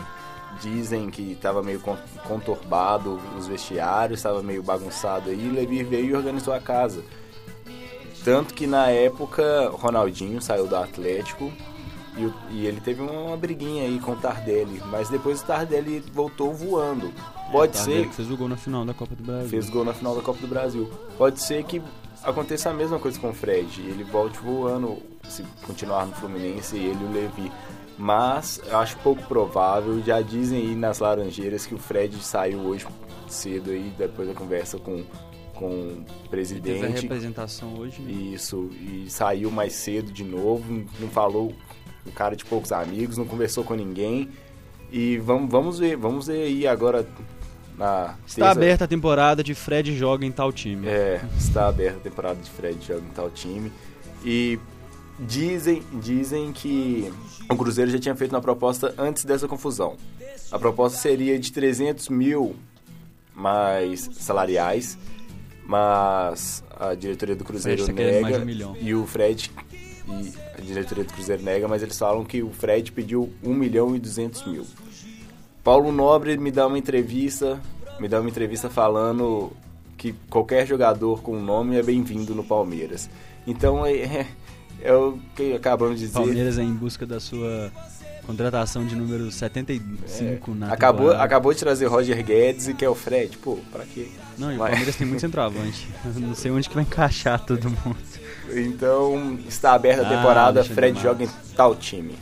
Dizem 0.61 1.09
que 1.09 1.31
estava 1.31 1.63
meio 1.63 1.79
con- 1.79 1.95
conturbado 2.27 3.19
os 3.37 3.47
vestiários, 3.47 4.19
estava 4.19 4.43
meio 4.43 4.61
bagunçado 4.61 5.29
aí. 5.29 5.47
O 5.47 5.53
Levi 5.53 5.81
veio 5.83 6.07
e 6.07 6.13
organizou 6.15 6.53
a 6.53 6.59
casa. 6.59 7.01
Tanto 8.31 8.53
que 8.53 8.67
na 8.67 8.87
época, 8.89 9.69
o 9.71 9.75
Ronaldinho 9.77 10.41
saiu 10.41 10.67
do 10.67 10.75
Atlético 10.75 11.51
e, 12.17 12.25
o- 12.25 12.33
e 12.51 12.65
ele 12.65 12.81
teve 12.81 13.01
uma 13.01 13.37
briguinha 13.37 13.83
aí 13.83 13.99
com 13.99 14.11
o 14.11 14.15
Tardelli. 14.17 14.81
Mas 14.91 15.07
depois 15.09 15.41
o 15.41 15.45
Tardelli 15.45 16.03
voltou 16.13 16.53
voando. 16.53 17.11
Pode 17.51 17.73
Tardelli 17.73 18.01
ser 18.03 18.09
que 18.09 18.15
fez 18.15 18.29
o 18.31 18.35
gol 18.35 18.49
na 18.49 18.57
final 18.57 18.83
da 18.83 18.93
Copa 18.93 19.15
do 19.15 19.23
Brasil. 19.23 19.49
fez 19.49 19.69
gol 19.69 19.85
na 19.85 19.93
final 19.93 20.15
da 20.15 20.21
Copa 20.21 20.39
do 20.41 20.47
Brasil. 20.47 20.89
Pode 21.17 21.39
ser 21.41 21.63
que 21.63 21.81
aconteça 22.23 22.69
a 22.69 22.73
mesma 22.73 22.99
coisa 22.99 23.17
com 23.19 23.29
o 23.29 23.33
Fred. 23.33 23.81
Ele 23.81 24.03
volte 24.03 24.37
voando 24.39 24.97
se 25.29 25.43
continuar 25.65 26.05
no 26.05 26.13
Fluminense, 26.13 26.75
ele 26.75 26.99
e 27.01 27.05
o 27.07 27.11
Levi. 27.13 27.51
Mas 27.97 28.61
eu 28.65 28.77
acho 28.77 28.97
pouco 28.97 29.23
provável. 29.23 30.01
Já 30.03 30.21
dizem 30.21 30.59
aí 30.59 30.75
nas 30.75 30.99
Laranjeiras 30.99 31.65
que 31.65 31.73
o 31.73 31.77
Fred 31.79 32.15
saiu 32.21 32.59
hoje 32.59 32.85
cedo 33.27 33.71
aí, 33.71 33.91
depois 33.97 34.27
da 34.27 34.33
conversa 34.33 34.77
com, 34.77 35.03
com 35.57 35.65
o 35.67 35.87
Teve 36.05 36.25
a 36.25 36.29
presidente. 36.29 37.01
representação 37.01 37.73
hoje. 37.75 38.01
né? 38.01 38.11
Isso, 38.11 38.69
e 38.73 39.05
saiu 39.09 39.49
mais 39.51 39.73
cedo 39.73 40.11
de 40.11 40.23
novo, 40.23 40.85
não 40.99 41.07
falou 41.09 41.53
um 42.05 42.11
cara 42.11 42.35
de 42.35 42.45
poucos 42.45 42.71
amigos, 42.71 43.17
não 43.17 43.25
conversou 43.25 43.63
com 43.63 43.73
ninguém. 43.73 44.29
E 44.91 45.17
vamos, 45.17 45.49
vamos 45.51 45.79
ver, 45.79 45.97
vamos 45.97 46.27
ver 46.27 46.43
aí 46.43 46.65
agora 46.67 47.05
na 47.77 48.15
Está 48.25 48.45
terça- 48.45 48.51
aberta 48.51 48.85
a 48.85 48.87
temporada 48.87 49.43
de 49.43 49.53
Fred 49.53 49.95
joga 49.95 50.25
em 50.25 50.31
tal 50.31 50.51
time. 50.53 50.87
é, 50.87 51.21
está 51.37 51.67
aberta 51.67 51.97
a 51.97 52.01
temporada 52.01 52.39
de 52.41 52.49
Fred 52.49 52.77
joga 52.85 53.01
em 53.01 53.09
tal 53.13 53.29
time. 53.29 53.71
E 54.23 54.57
dizem, 55.19 55.83
dizem 56.01 56.51
que 56.53 57.11
o 57.49 57.55
Cruzeiro 57.57 57.91
já 57.91 57.99
tinha 57.99 58.15
feito 58.15 58.31
uma 58.33 58.41
proposta 58.41 58.93
antes 58.97 59.25
dessa 59.25 59.47
confusão. 59.47 59.95
A 60.51 60.57
proposta 60.57 60.97
seria 60.97 61.37
de 61.37 61.51
300 61.51 62.07
mil 62.09 62.55
mais 63.35 64.09
salariais, 64.13 64.97
mas 65.67 66.63
a 66.79 66.95
diretoria 66.95 67.35
do 67.35 67.43
Cruzeiro 67.43 67.85
tá 67.85 67.91
nega 67.91 68.39
um 68.39 68.75
e 68.79 68.95
o 68.95 69.05
Fred 69.05 69.51
e 70.07 70.33
a 70.57 70.61
diretoria 70.61 71.03
do 71.03 71.13
Cruzeiro 71.13 71.43
nega, 71.43 71.67
mas 71.67 71.83
eles 71.83 71.99
falam 71.99 72.23
que 72.23 72.41
o 72.41 72.49
Fred 72.49 72.93
pediu 72.93 73.29
1 73.43 73.53
milhão 73.53 73.93
e 73.93 73.99
200 73.99 74.45
mil. 74.47 74.65
Paulo 75.61 75.91
Nobre 75.91 76.37
me 76.37 76.49
dá 76.49 76.65
uma 76.65 76.79
entrevista, 76.79 77.59
me 77.99 78.07
dá 78.07 78.21
uma 78.21 78.29
entrevista 78.29 78.69
falando 78.69 79.51
que 79.97 80.13
qualquer 80.29 80.65
jogador 80.65 81.21
com 81.21 81.37
nome 81.41 81.75
é 81.75 81.83
bem-vindo 81.83 82.33
no 82.33 82.45
Palmeiras. 82.45 83.09
Então 83.45 83.85
é, 83.85 83.97
é, 83.97 84.27
é 84.81 84.93
o 84.93 85.19
que 85.35 85.53
acabamos 85.53 85.99
de 85.99 86.05
dizer. 86.05 86.19
Palmeiras 86.19 86.57
é 86.57 86.63
em 86.63 86.73
busca 86.73 87.05
da 87.05 87.19
sua 87.19 87.69
contratação 88.27 88.85
de 88.85 88.95
número 88.95 89.31
75 89.31 90.53
na 90.53 90.69
É, 90.69 90.73
acabou, 90.73 90.99
temporada. 91.07 91.23
acabou 91.23 91.53
de 91.53 91.59
trazer 91.59 91.85
Roger 91.87 92.23
Guedes 92.23 92.67
e 92.67 92.73
que 92.73 92.83
é 92.85 92.89
o 92.89 92.93
Fred. 92.95 93.37
Pô, 93.37 93.57
pra 93.71 93.83
quê? 93.85 94.09
Não, 94.37 94.51
e 94.51 94.55
o. 94.55 94.57
Palmeiras 94.59 94.95
tem 94.95 95.07
muito 95.07 95.21
centroavante. 95.21 95.87
Não 96.15 96.35
sei 96.35 96.51
onde 96.51 96.67
que 96.69 96.75
vai 96.75 96.83
encaixar 96.83 97.39
todo 97.43 97.69
mundo. 97.69 97.97
Então 98.53 99.37
está 99.47 99.73
aberta 99.73 100.03
a 100.03 100.07
Ah, 100.07 100.15
temporada, 100.17 100.59
deixa 100.61 100.73
Fred 100.73 100.99
joga 101.01 101.23
em 101.23 101.29
tal 101.55 101.75
time. 101.75 102.15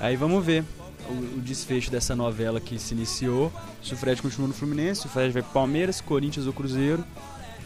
Aí 0.00 0.14
vamos 0.16 0.44
ver 0.44 0.64
o, 1.08 1.38
o 1.38 1.40
desfecho 1.40 1.90
dessa 1.90 2.14
novela 2.14 2.60
que 2.60 2.78
se 2.78 2.94
iniciou. 2.94 3.52
Se 3.82 3.94
o 3.94 3.96
Fred 3.96 4.20
continua 4.20 4.48
no 4.48 4.54
Fluminense, 4.54 5.00
se 5.02 5.06
o 5.06 5.10
Fred 5.10 5.32
vai 5.32 5.42
pro 5.42 5.52
Palmeiras, 5.52 6.00
Corinthians 6.00 6.46
ou 6.46 6.52
Cruzeiro. 6.52 7.04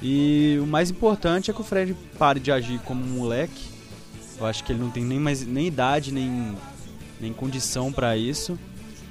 E 0.00 0.58
o 0.60 0.66
mais 0.66 0.90
importante 0.90 1.50
é 1.50 1.54
que 1.54 1.60
o 1.60 1.64
Fred 1.64 1.94
pare 2.18 2.40
de 2.40 2.50
agir 2.50 2.78
como 2.80 3.04
um 3.04 3.08
moleque. 3.18 3.70
Eu 4.40 4.46
acho 4.46 4.64
que 4.64 4.72
ele 4.72 4.80
não 4.80 4.90
tem 4.90 5.04
nem 5.04 5.18
mais 5.20 5.46
nem 5.46 5.66
idade, 5.66 6.12
nem, 6.12 6.56
nem 7.22 7.32
condição 7.32 7.92
pra 7.92 8.16
isso. 8.16 8.58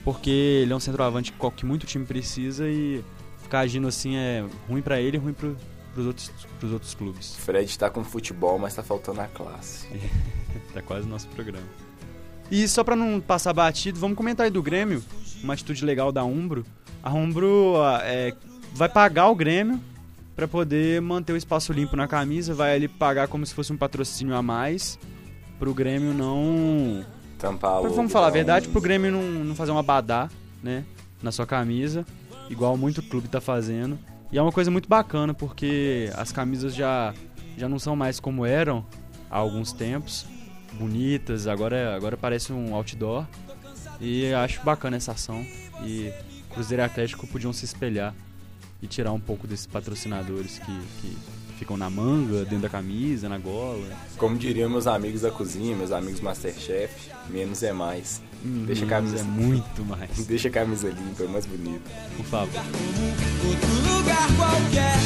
Porque 0.04 0.30
ele 0.30 0.74
é 0.74 0.76
um 0.76 0.80
centroavante 0.80 1.34
que 1.56 1.65
muito 1.65 1.86
time 1.86 2.06
precisa 2.06 2.67
e 2.67 3.04
ficar 3.43 3.60
agindo 3.60 3.88
assim 3.88 4.15
é 4.15 4.45
ruim 4.67 4.82
pra 4.82 5.00
ele 5.00 5.17
e 5.17 5.19
ruim 5.19 5.34
pro, 5.34 5.56
pros, 5.93 6.08
outros, 6.08 6.32
pros 6.60 6.71
outros 6.71 6.93
clubes. 6.93 7.36
Fred 7.36 7.69
está 7.69 7.89
com 7.89 8.04
futebol, 8.04 8.58
mas 8.58 8.71
está 8.71 8.84
faltando 8.84 9.21
a 9.21 9.28
classe. 9.28 9.88
Tá 10.74 10.82
quase 10.82 11.08
nosso 11.08 11.28
programa. 11.30 11.65
E 12.50 12.67
só 12.67 12.84
pra 12.84 12.95
não 12.95 13.21
passar 13.21 13.54
batido, 13.54 14.00
vamos 14.00 14.17
comentar 14.17 14.45
aí 14.45 14.52
do 14.52 14.62
Grêmio. 14.62 15.02
Uma 15.41 15.54
atitude 15.54 15.86
legal 15.86 16.12
da 16.12 16.24
Umbro. 16.26 16.65
A 17.02 17.13
Umbro 17.13 17.76
é, 18.04 18.34
vai 18.74 18.89
pagar 18.89 19.28
o 19.28 19.36
Grêmio 19.36 19.80
pra 20.36 20.47
poder 20.47 21.02
manter 21.02 21.32
o 21.34 21.38
espaço 21.38 21.71
limpo 21.71 21.95
na 21.95 22.08
camisa. 22.08 22.54
Vai 22.54 22.76
ali 22.76 22.88
pagar 22.88 23.28
como 23.30 23.45
se 23.45 23.54
fosse 23.54 23.71
um 23.71 23.78
patrocínio 23.78 24.36
a 24.36 24.41
mais. 24.41 25.00
Pro 25.58 25.74
Grêmio 25.74 26.13
não. 26.13 27.06
Tampar 27.42 27.82
Vamos 27.82 28.12
falar 28.12 28.28
a 28.28 28.30
verdade, 28.30 28.68
pro 28.68 28.80
Grêmio 28.80 29.12
não, 29.12 29.24
não 29.24 29.56
fazer 29.56 29.72
uma 29.72 29.82
badá, 29.82 30.30
né? 30.62 30.86
Na 31.24 31.32
sua 31.32 31.48
camisa. 31.48 32.06
Igual 32.50 32.78
muito 32.78 33.02
clube 33.02 33.28
tá 33.28 33.42
fazendo. 33.42 33.98
E 34.32 34.38
é 34.38 34.42
uma 34.42 34.52
coisa 34.52 34.70
muito 34.70 34.88
bacana, 34.88 35.34
porque 35.34 36.12
as 36.16 36.32
camisas 36.32 36.76
já, 36.76 37.14
já 37.58 37.68
não 37.68 37.80
são 37.80 37.96
mais 37.96 38.20
como 38.20 38.46
eram 38.46 38.86
há 39.30 39.38
alguns 39.38 39.74
tempos. 39.74 40.26
Bonitas, 40.74 41.48
agora, 41.48 41.96
agora 41.96 42.16
parece 42.16 42.54
um 42.54 42.76
outdoor. 42.76 43.26
E 44.00 44.32
acho 44.34 44.64
bacana 44.64 44.98
essa 44.98 45.14
ação. 45.14 45.44
E 45.84 46.14
Cruzeiro 46.54 46.84
e 46.84 46.86
Atlético 46.86 47.26
podiam 47.26 47.52
se 47.52 47.66
espelhar 47.66 48.14
e 48.82 48.88
tirar 48.88 49.14
um 49.14 49.20
pouco 49.20 49.48
desses 49.48 49.66
patrocinadores 49.66 50.60
que, 50.60 50.80
que 51.02 51.18
ficam 51.62 51.78
na 51.78 51.91
manga, 51.91 52.39
dentro 52.39 52.60
da 52.63 52.69
camisa, 52.69 53.30
na 53.30 53.38
gola. 53.38 53.86
Como 54.17 54.36
diriam 54.36 54.67
meus 54.67 54.88
amigos 54.88 55.21
da 55.21 55.30
cozinha, 55.30 55.76
meus 55.76 55.91
amigos 55.91 56.19
Masterchef, 56.19 56.91
menos 57.30 57.62
é 57.62 57.71
mais. 57.71 58.19
Deixa 58.43 58.84
a 58.84 58.88
Menos 58.88 59.12
camisa. 59.12 59.19
É 59.19 59.24
muito 59.24 59.86
mais, 59.86 60.26
Deixa 60.26 60.47
a 60.47 60.52
camisa 60.52 60.89
limpa, 60.89 61.24
é 61.24 61.28
mais 61.28 61.45
bonito. 61.45 61.84
por 62.17 62.26
favor. 62.26 62.63
Outro 63.47 63.95
lugar 63.95 64.28
qualquer, 64.36 64.97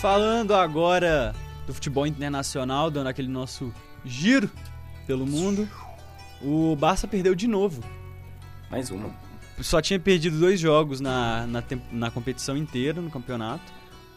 Falando 0.00 0.54
agora 0.54 1.34
do 1.66 1.74
futebol 1.74 2.06
internacional, 2.06 2.90
dando 2.90 3.08
aquele 3.08 3.28
nosso 3.28 3.70
giro 4.02 4.50
pelo 5.06 5.26
mundo, 5.26 5.68
o 6.40 6.74
Barça 6.74 7.06
perdeu 7.06 7.34
de 7.34 7.46
novo. 7.46 7.82
Mais 8.70 8.90
uma. 8.90 9.10
Só 9.60 9.82
tinha 9.82 10.00
perdido 10.00 10.40
dois 10.40 10.58
jogos 10.58 11.00
na, 11.02 11.46
na, 11.46 11.62
na 11.92 12.10
competição 12.10 12.56
inteira, 12.56 12.98
no 12.98 13.10
campeonato. 13.10 13.70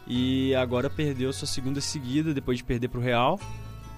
E 0.06 0.54
agora 0.54 0.88
perdeu 0.88 1.30
sua 1.34 1.46
segunda 1.46 1.82
seguida, 1.82 2.32
depois 2.32 2.56
de 2.56 2.64
perder 2.64 2.88
pro 2.88 2.98
Real. 3.02 3.38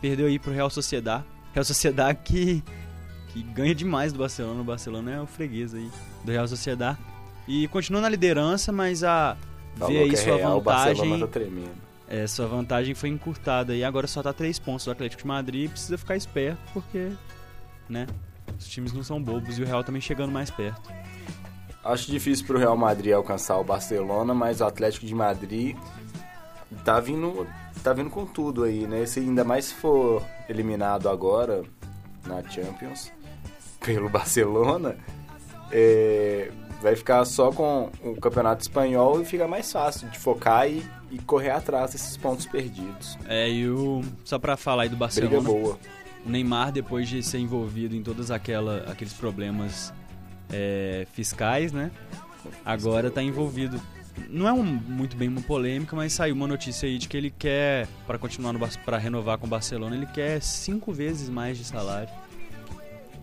Perdeu 0.01 0.27
aí 0.27 0.41
pro 0.41 0.51
Real 0.51 0.69
Sociedad. 0.69 1.23
Real 1.55 1.65
Sociedad 1.65 2.17
que, 2.17 2.65
que 3.29 3.45
ganha 3.45 3.77
demais 3.77 4.13
do 4.13 4.19
Barcelona. 4.19 4.61
O 4.61 4.65
Barcelona 4.65 5.13
é 5.13 5.21
o 5.21 5.27
freguês 5.27 5.73
aí 5.73 5.89
do 6.25 6.33
Real 6.33 6.49
Sociedad. 6.49 6.99
E 7.47 7.69
continua 7.69 8.01
na 8.01 8.09
liderança, 8.09 8.73
mas 8.73 9.05
a 9.05 9.37
vê 9.77 9.99
aí 9.99 10.11
é 10.13 10.17
sua 10.17 10.37
real, 10.37 10.59
o 10.59 10.61
vantagem 10.61 11.21
tá 11.21 11.41
é, 12.09 12.27
sua 12.27 12.47
vantagem 12.47 12.95
foi 12.95 13.09
encurtada 13.09 13.75
e 13.75 13.83
agora 13.83 14.07
só 14.07 14.23
tá 14.23 14.33
três 14.33 14.59
pontos 14.59 14.85
do 14.85 14.93
Atlético 14.93 15.23
de 15.23 15.29
Madrid 15.29 15.71
precisa 15.71 15.99
ficar 15.99 16.17
esperto 16.17 16.59
porque, 16.73 17.11
né, 17.89 18.07
os 18.59 18.69
times 18.69 18.93
não 18.93 19.03
são 19.03 19.21
bobos 19.21 19.59
e 19.59 19.63
o 19.63 19.67
Real 19.67 19.83
também 19.83 20.01
chegando 20.01 20.31
mais 20.31 20.51
perto. 20.51 20.91
Acho 21.85 22.11
difícil 22.11 22.47
pro 22.47 22.59
Real 22.59 22.77
Madrid 22.77 23.13
alcançar 23.13 23.59
o 23.59 23.65
Barcelona, 23.65 24.35
mas 24.35 24.61
o 24.61 24.65
Atlético 24.65 25.07
de 25.07 25.15
Madrid 25.15 25.77
tá 26.85 26.99
vindo, 26.99 27.47
tá 27.83 27.93
vindo 27.93 28.11
com 28.11 28.27
tudo 28.27 28.65
aí, 28.65 28.87
né? 28.87 29.07
Se 29.07 29.21
ainda 29.21 29.45
mais 29.45 29.71
for 29.71 30.23
eliminado 30.49 31.09
agora 31.09 31.63
na 32.27 32.43
Champions 32.43 33.13
pelo 33.81 34.09
Barcelona, 34.11 34.97
é, 35.71 36.51
vai 36.81 36.97
ficar 36.97 37.25
só 37.25 37.51
com 37.51 37.91
o 38.03 38.17
Campeonato 38.17 38.63
Espanhol 38.63 39.21
e 39.21 39.25
fica 39.25 39.47
mais 39.49 39.71
fácil 39.71 40.09
de 40.09 40.19
focar 40.19 40.69
e, 40.69 40.85
e 41.11 41.19
correr 41.19 41.51
atrás 41.51 41.93
desses 41.93 42.17
pontos 42.17 42.47
perdidos. 42.47 43.19
É, 43.27 43.49
e 43.49 43.69
o 43.69 44.03
só 44.25 44.39
pra 44.39 44.57
falar 44.57 44.85
aí 44.85 44.89
do 44.89 44.97
Briga 44.97 45.07
Barcelona, 45.07 45.49
boa. 45.49 45.79
o 46.25 46.29
Neymar 46.29 46.73
depois 46.73 47.09
de 47.09 47.23
ser 47.23 47.39
envolvido 47.39 47.95
em 47.95 48.03
todos 48.03 48.31
aquela, 48.31 48.85
aqueles 48.91 49.13
problemas 49.13 49.93
é, 50.51 51.07
fiscais, 51.13 51.73
né, 51.73 51.91
agora 52.65 53.11
tá 53.11 53.23
envolvido. 53.23 53.81
Não 54.31 54.49
é 54.49 54.53
um, 54.53 54.63
muito 54.63 55.15
bem 55.15 55.29
uma 55.29 55.43
polêmica, 55.43 55.95
mas 55.95 56.15
saiu 56.15 56.35
uma 56.35 56.47
notícia 56.47 56.89
aí 56.89 56.97
de 56.97 57.07
que 57.07 57.17
ele 57.17 57.31
quer, 57.31 57.87
para 58.07 58.19
continuar 58.19 58.55
para 58.83 58.97
renovar 58.97 59.37
com 59.37 59.47
o 59.47 59.51
Barcelona, 59.51 59.95
ele 59.95 60.07
quer 60.07 60.41
cinco 60.41 60.91
vezes 60.91 61.29
mais 61.29 61.59
de 61.59 61.65
salário. 61.65 62.09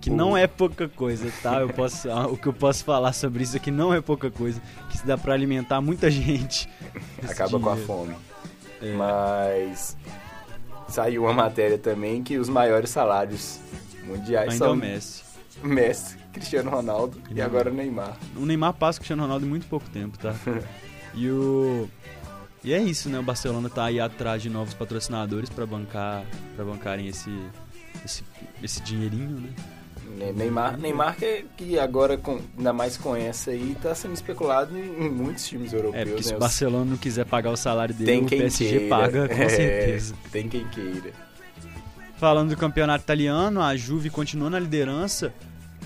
Que 0.04 0.10
não 0.10 0.36
é 0.36 0.46
pouca 0.48 0.90
coisa, 0.90 1.32
tá? 1.42 1.62
Eu 1.62 1.70
posso, 1.70 2.10
ah, 2.12 2.28
o 2.28 2.36
que 2.38 2.48
eu 2.48 2.54
posso 2.54 2.84
falar 2.84 3.14
sobre 3.14 3.42
isso 3.44 3.56
aqui 3.56 3.72
não 3.72 3.94
é 3.94 4.02
pouca 4.02 4.30
coisa, 4.30 4.62
que 4.90 4.98
se 4.98 5.08
dá 5.08 5.18
pra 5.18 5.34
alimentar 5.34 5.80
muita 5.82 6.10
gente. 6.12 6.68
Acaba 7.28 7.58
com 7.60 7.70
a 7.70 7.74
dinheiro. 7.74 7.88
fome. 7.88 8.16
É. 8.82 8.94
Mas 8.94 9.96
saiu 10.90 11.24
uma 11.24 11.34
matéria 11.34 11.78
também 11.78 12.22
que 12.22 12.38
os 12.38 12.50
maiores 12.50 12.90
salários 12.90 13.60
mundiais 14.06 14.52
Ainda 14.52 14.66
é 14.66 14.68
são 14.68 14.74
o 14.74 14.76
Messi. 14.76 15.24
Messi, 15.64 16.18
Cristiano 16.34 16.70
Ronaldo 16.70 17.18
e 17.30 17.36
Não. 17.36 17.46
agora 17.46 17.72
o 17.72 17.74
Neymar. 17.74 18.18
O 18.36 18.46
Neymar 18.46 18.74
passa 18.74 18.98
o 18.98 19.00
Cristiano 19.00 19.22
Ronaldo 19.22 19.46
em 19.46 19.50
muito 19.50 19.68
pouco 19.68 19.90
tempo, 19.90 20.18
tá? 20.18 20.36
E 21.16 21.30
o 21.30 21.88
e 22.64 22.74
é 22.74 22.82
isso, 22.82 23.08
né? 23.08 23.20
O 23.20 23.24
Barcelona 23.24 23.70
tá 23.70 23.86
aí 23.86 24.00
atrás 24.00 24.42
de 24.42 24.50
novos 24.50 24.74
patrocinadores 24.74 25.48
pra 25.50 25.64
bancar, 25.66 26.26
para 26.56 26.66
bancarem 26.66 27.08
esse, 27.08 27.30
esse 28.04 28.24
esse 28.64 28.82
dinheirinho, 28.82 29.40
né? 29.40 29.50
Ne- 30.18 30.32
Neymar, 30.34 30.78
Neymar 30.78 31.16
que, 31.18 31.46
que 31.58 31.80
agora, 31.80 32.18
com, 32.18 32.40
ainda 32.58 32.72
mais 32.74 32.96
com 32.98 33.16
essa 33.16 33.52
aí, 33.52 33.76
tá 33.82 33.94
sendo 33.96 34.14
especulado 34.14 34.78
em, 34.78 35.06
em 35.06 35.10
muitos 35.10 35.48
times 35.48 35.74
europeus. 35.74 35.96
É, 36.02 36.06
porque 36.06 36.24
se 36.24 36.30
né? 36.30 36.36
o 36.36 36.38
Os- 36.38 36.42
Barcelona 36.42 36.86
não 36.86 36.98
quiser 36.98 37.26
pagar 37.26 37.52
o 37.52 37.58
salário 37.58 37.94
dele, 37.94 38.06
tem 38.12 38.22
o 38.22 38.26
quem 38.26 38.40
PSG 38.40 38.70
queira. 38.70 38.90
paga 38.90 39.28
com 39.28 39.34
É, 39.34 39.50
certeza. 39.50 40.16
Tem 40.32 40.48
quem 40.48 40.68
queira. 40.68 41.12
Falando 42.18 42.50
do 42.52 42.58
campeonato 42.58 43.04
italiano, 43.04 43.62
a 43.62 43.76
Juve 43.76 44.10
continuou 44.10 44.50
na 44.50 44.60
liderança. 44.60 45.34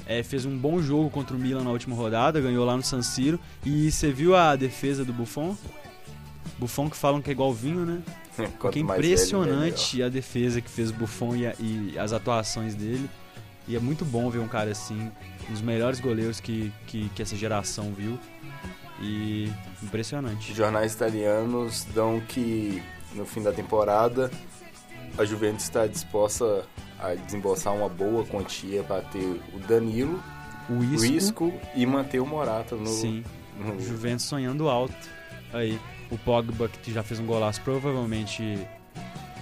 é, 0.05 0.21
fez 0.23 0.45
um 0.45 0.57
bom 0.57 0.81
jogo 0.81 1.09
contra 1.09 1.35
o 1.35 1.39
Milan 1.39 1.63
na 1.63 1.71
última 1.71 1.95
rodada, 1.95 2.39
ganhou 2.39 2.63
lá 2.65 2.77
no 2.77 2.83
San 2.83 3.01
Siro. 3.01 3.39
E 3.65 3.91
você 3.91 4.09
viu 4.11 4.35
a 4.35 4.55
defesa 4.55 5.03
do 5.03 5.11
Buffon? 5.11 5.55
Buffon 6.59 6.89
que 6.89 6.95
falam 6.95 7.21
que 7.21 7.29
é 7.29 7.33
igual 7.33 7.53
vinho, 7.53 7.85
né? 7.85 8.01
Quanto 8.37 8.59
Porque 8.59 8.79
é 8.79 8.83
mais 8.83 9.01
velho, 9.01 9.13
impressionante 9.13 10.01
a 10.03 10.09
defesa 10.09 10.61
que 10.61 10.69
fez 10.69 10.91
o 10.91 10.93
Buffon 10.93 11.35
e, 11.35 11.47
a- 11.47 11.53
e 11.59 11.97
as 11.99 12.13
atuações 12.13 12.73
dele. 12.75 13.09
E 13.67 13.75
é 13.75 13.79
muito 13.79 14.05
bom 14.05 14.29
ver 14.29 14.39
um 14.39 14.47
cara 14.47 14.71
assim, 14.71 15.11
um 15.49 15.51
dos 15.51 15.61
melhores 15.61 15.99
goleiros 15.99 16.39
que, 16.39 16.71
que, 16.87 17.09
que 17.09 17.21
essa 17.21 17.35
geração 17.35 17.91
viu. 17.93 18.17
E 19.01 19.51
impressionante. 19.83 20.51
Os 20.51 20.57
jornais 20.57 20.93
italianos 20.93 21.85
dão 21.93 22.19
que 22.21 22.81
no 23.13 23.25
fim 23.25 23.43
da 23.43 23.51
temporada 23.51 24.31
a 25.17 25.23
Juventus 25.25 25.63
está 25.63 25.85
disposta 25.85 26.65
a 26.99 27.13
desembolsar 27.13 27.75
uma 27.75 27.87
boa 27.89 28.25
quantia 28.25 28.83
para 28.83 29.01
ter 29.01 29.39
o 29.53 29.59
Danilo, 29.67 30.21
O 30.69 30.73
o 30.73 30.83
Isco, 30.83 31.05
Isco 31.05 31.53
e 31.75 31.85
manter 31.85 32.19
o 32.19 32.25
Morata 32.25 32.75
no, 32.75 32.87
sim, 32.87 33.23
no- 33.59 33.79
Juventus 33.79 34.25
sonhando 34.25 34.67
alto. 34.67 34.95
Aí, 35.53 35.79
o 36.11 36.17
Pogba 36.17 36.67
que 36.67 36.91
já 36.91 37.03
fez 37.03 37.19
um 37.19 37.25
golaço, 37.25 37.61
provavelmente, 37.61 38.57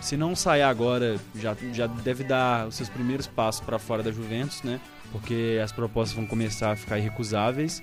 se 0.06 0.16
não 0.16 0.36
sair 0.36 0.62
agora, 0.62 1.18
já, 1.36 1.56
já 1.74 1.88
deve 1.88 2.24
dar 2.24 2.68
os 2.68 2.76
seus 2.76 2.88
primeiros 2.90 3.26
passos 3.26 3.62
para 3.62 3.80
fora 3.80 4.04
da 4.04 4.12
Juventus, 4.12 4.62
né? 4.62 4.80
Porque 5.12 5.60
as 5.64 5.72
propostas 5.72 6.16
vão 6.16 6.28
começar 6.28 6.72
a 6.72 6.76
ficar 6.76 7.00
irrecusáveis. 7.00 7.82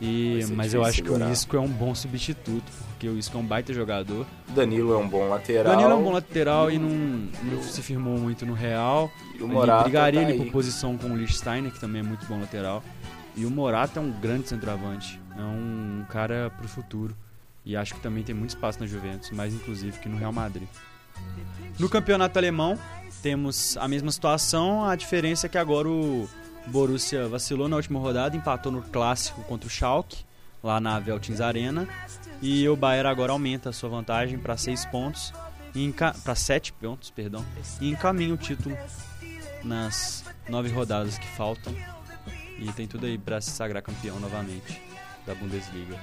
E, 0.00 0.40
mas 0.54 0.74
eu 0.74 0.82
acho 0.84 1.02
que 1.02 1.08
segurar. 1.08 1.28
o 1.28 1.32
Isco 1.32 1.56
é 1.56 1.60
um 1.60 1.68
bom 1.68 1.94
substituto, 1.94 2.70
porque 2.88 3.08
o 3.08 3.16
Isco 3.18 3.36
é 3.36 3.40
um 3.40 3.44
baita 3.44 3.72
jogador. 3.72 4.26
Danilo 4.48 4.92
é 4.94 4.96
um 4.96 5.08
bom 5.08 5.26
O 5.26 5.28
lateral. 5.28 5.64
Danilo 5.74 5.90
é 5.90 5.94
um 5.94 6.02
bom 6.02 6.12
lateral 6.12 6.70
e 6.70 6.78
não, 6.78 6.88
não 6.90 7.62
se 7.62 7.82
firmou 7.82 8.18
muito 8.18 8.44
no 8.46 8.54
Real. 8.54 9.10
E 9.34 9.42
o 9.42 9.46
Ele 9.46 9.52
Morata 9.52 9.82
brigaria 9.84 10.22
tá 10.22 10.28
aí. 10.28 10.36
por 10.38 10.50
posição 10.50 10.96
com 10.96 11.08
o 11.08 11.16
Lichtsteiner, 11.16 11.72
que 11.72 11.80
também 11.80 12.00
é 12.00 12.04
muito 12.04 12.24
bom 12.26 12.40
lateral. 12.40 12.82
E 13.36 13.44
o 13.46 13.50
Morata 13.50 14.00
é 14.00 14.02
um 14.02 14.10
grande 14.10 14.48
centroavante. 14.48 15.20
É 15.36 15.42
um 15.42 16.04
cara 16.08 16.50
pro 16.58 16.68
futuro. 16.68 17.14
E 17.64 17.76
acho 17.76 17.94
que 17.94 18.00
também 18.00 18.22
tem 18.22 18.34
muito 18.34 18.50
espaço 18.50 18.80
na 18.80 18.86
Juventus, 18.86 19.30
mais 19.30 19.54
inclusive 19.54 19.98
que 19.98 20.08
no 20.08 20.16
Real 20.16 20.32
Madrid. 20.32 20.66
No 21.78 21.88
campeonato 21.88 22.38
alemão, 22.38 22.78
temos 23.22 23.76
a 23.76 23.88
mesma 23.88 24.10
situação, 24.10 24.84
a 24.84 24.96
diferença 24.96 25.46
é 25.46 25.48
que 25.48 25.58
agora 25.58 25.88
o 25.88 26.28
Borussia 26.66 27.28
vacilou 27.28 27.68
na 27.68 27.76
última 27.76 27.98
rodada, 27.98 28.36
empatou 28.36 28.70
no 28.70 28.82
clássico 28.82 29.42
contra 29.44 29.66
o 29.66 29.70
Schalke, 29.70 30.24
lá 30.62 30.80
na 30.80 30.98
Veltins 30.98 31.40
Arena. 31.40 31.88
E 32.42 32.68
o 32.68 32.76
Bayern 32.76 33.08
agora 33.08 33.32
aumenta 33.32 33.70
a 33.70 33.72
sua 33.72 33.88
vantagem 33.88 34.38
para 34.38 34.56
6 34.56 34.86
pontos, 34.86 35.32
para 36.24 36.34
7 36.34 36.72
pontos, 36.74 37.10
perdão, 37.10 37.44
e 37.80 37.90
encaminha 37.90 38.34
o 38.34 38.36
título 38.36 38.76
nas 39.62 40.24
nove 40.48 40.70
rodadas 40.70 41.18
que 41.18 41.26
faltam. 41.28 41.74
E 42.58 42.70
tem 42.72 42.86
tudo 42.86 43.06
aí 43.06 43.16
para 43.16 43.40
se 43.40 43.50
sagrar 43.50 43.82
campeão 43.82 44.18
novamente 44.20 44.82
da 45.26 45.34
Bundesliga. 45.34 45.98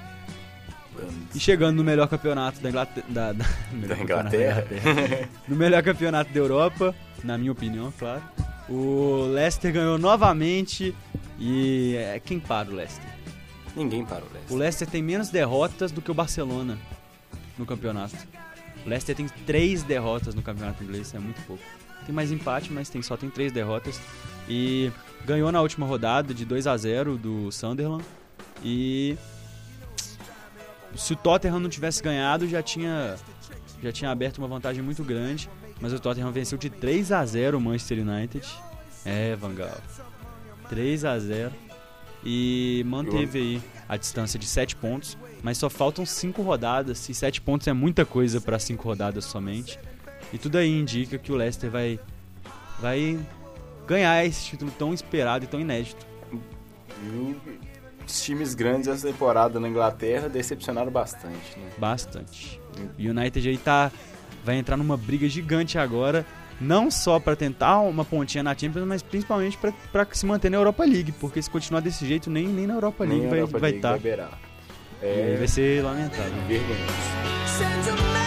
E 1.36 1.40
chegando 1.40 1.78
no 1.78 1.84
melhor 1.84 2.08
campeonato 2.08 2.60
da 2.60 2.70
Inglaterra. 2.70 3.06
Da, 3.10 3.34
da- 3.34 3.46
Da 3.88 3.96
campeonato 3.96 4.36
Inglaterra. 4.36 4.68
Inglaterra. 4.72 5.30
no 5.48 5.56
melhor 5.56 5.84
campeonato 5.84 6.32
da 6.34 6.40
Europa, 6.40 6.96
na 7.24 7.38
minha 7.38 7.52
opinião, 7.52 7.94
claro. 7.98 8.22
O 8.70 9.26
Leicester 9.34 9.72
ganhou 9.74 9.98
novamente. 9.98 10.94
E 11.40 11.96
é, 11.98 12.20
quem 12.20 12.40
para 12.40 12.70
o 12.70 12.74
Leicester? 12.74 13.06
Ninguém 13.76 14.04
para 14.04 14.18
o 14.24 14.28
Leicester. 14.34 14.56
O 14.56 14.56
Leicester 14.58 14.88
tem 14.90 15.04
menos 15.04 15.30
derrotas 15.30 15.92
do 15.92 16.02
que 16.02 16.10
o 16.10 16.14
Barcelona 16.14 16.78
no 17.58 17.66
campeonato. 17.66 18.16
O 18.86 18.90
Leicester 18.90 19.16
tem 19.16 19.28
três 19.46 19.84
derrotas 19.84 20.34
no 20.34 20.42
campeonato 20.42 20.84
inglês, 20.84 21.14
é 21.14 21.20
muito 21.20 21.40
pouco. 21.46 21.62
Tem 22.06 22.16
mais 22.16 22.32
empate, 22.32 22.72
mas 22.72 22.90
tem, 22.90 23.02
só 23.02 23.16
tem 23.18 23.30
três 23.30 23.52
derrotas. 23.52 24.00
E 24.50 24.92
ganhou 25.26 25.52
na 25.52 25.62
última 25.62 25.86
rodada 25.86 26.34
de 26.34 26.44
2 26.46 26.66
a 26.68 26.76
0 26.78 27.18
do 27.18 27.52
Sunderland. 27.52 28.04
E 28.64 29.16
se 30.98 31.14
o 31.14 31.16
Tottenham 31.16 31.60
não 31.60 31.70
tivesse 31.70 32.02
ganhado, 32.02 32.48
já 32.48 32.62
tinha 32.62 33.16
já 33.82 33.92
tinha 33.92 34.10
aberto 34.10 34.40
uma 34.40 34.48
vantagem 34.48 34.82
muito 34.82 35.04
grande, 35.04 35.50
mas 35.80 35.94
o 35.94 36.00
Tottenham 36.00 36.32
venceu 36.32 36.58
de 36.58 36.70
3 36.70 37.12
a 37.12 37.26
0 37.26 37.58
o 37.58 37.62
Manchester 37.62 38.00
United. 38.00 38.48
É, 39.06 39.36
Van 39.36 39.54
Gaal. 39.54 39.78
3 40.70 41.06
a 41.06 41.20
0 41.20 41.54
e 42.24 42.84
manteve 42.86 43.40
aí 43.40 43.62
a 43.88 43.96
distância 43.96 44.38
de 44.40 44.46
7 44.46 44.76
pontos, 44.76 45.18
mas 45.42 45.58
só 45.58 45.70
faltam 45.70 46.06
5 46.06 46.42
rodadas, 46.42 47.08
e 47.08 47.14
7 47.14 47.40
pontos 47.40 47.68
é 47.68 47.74
muita 47.74 48.06
coisa 48.06 48.42
para 48.42 48.60
5 48.60 48.84
rodadas 48.84 49.26
somente. 49.26 49.80
E 50.34 50.38
tudo 50.38 50.58
aí 50.58 50.70
indica 50.70 51.18
que 51.18 51.32
o 51.32 51.36
Leicester 51.36 51.70
vai 51.70 52.00
vai 52.80 53.18
ganhar 53.88 54.26
esse 54.26 54.46
título 54.46 54.72
tão 54.72 54.94
esperado 54.94 55.46
e 55.46 55.48
tão 55.48 55.60
inédito. 55.60 56.06
Os 58.08 58.22
times 58.22 58.54
grandes 58.56 58.88
essa 58.88 59.08
temporada 59.08 59.60
na 59.60 59.68
Inglaterra 59.68 60.28
decepcionaram 60.30 60.92
bastante, 60.92 61.58
né? 61.58 61.70
Bastante. 61.78 62.60
O 62.98 63.02
United 63.02 63.50
aí 63.50 63.58
tá 63.58 63.92
vai 64.44 64.56
entrar 64.56 64.78
numa 64.78 64.96
briga 64.96 65.28
gigante 65.28 65.78
agora, 65.78 66.26
não 66.62 66.90
só 66.90 67.20
para 67.20 67.36
tentar 67.36 67.80
uma 67.82 68.06
pontinha 68.06 68.42
na 68.44 68.58
Champions, 68.58 68.86
mas 68.88 69.02
principalmente 69.04 69.58
para 69.92 70.08
se 70.12 70.26
manter 70.26 70.50
na 70.50 70.58
Europa 70.58 70.86
League, 70.86 71.12
porque 71.14 71.42
se 71.42 71.50
continuar 71.50 71.82
desse 71.82 72.06
jeito 72.06 72.30
nem, 72.30 72.48
nem 72.48 72.66
na 72.66 72.76
Europa 72.76 73.06
Nem 73.06 73.20
League 73.20 73.28
a 73.28 73.30
vai 73.30 73.40
Europa 73.40 73.60
vai 73.60 73.72
estar. 73.72 73.98
vai. 73.98 74.30
E 75.02 75.06
aí 75.06 75.34
É 75.34 75.38
vai 75.38 75.48
ser 75.48 75.84
lamentável. 75.84 76.34
vergonhoso. 76.48 78.27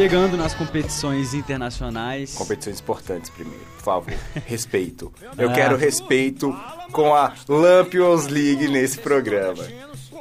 Chegando 0.00 0.34
nas 0.34 0.54
competições 0.54 1.34
internacionais. 1.34 2.32
Competições 2.32 2.80
importantes 2.80 3.28
primeiro, 3.28 3.60
por 3.76 3.82
favor. 3.84 4.14
Respeito. 4.46 5.12
Eu 5.36 5.50
Ah. 5.50 5.52
quero 5.52 5.76
respeito 5.76 6.58
com 6.90 7.14
a 7.14 7.34
Lampions 7.46 8.26
League 8.26 8.66
nesse 8.66 8.96
programa. 8.98 9.62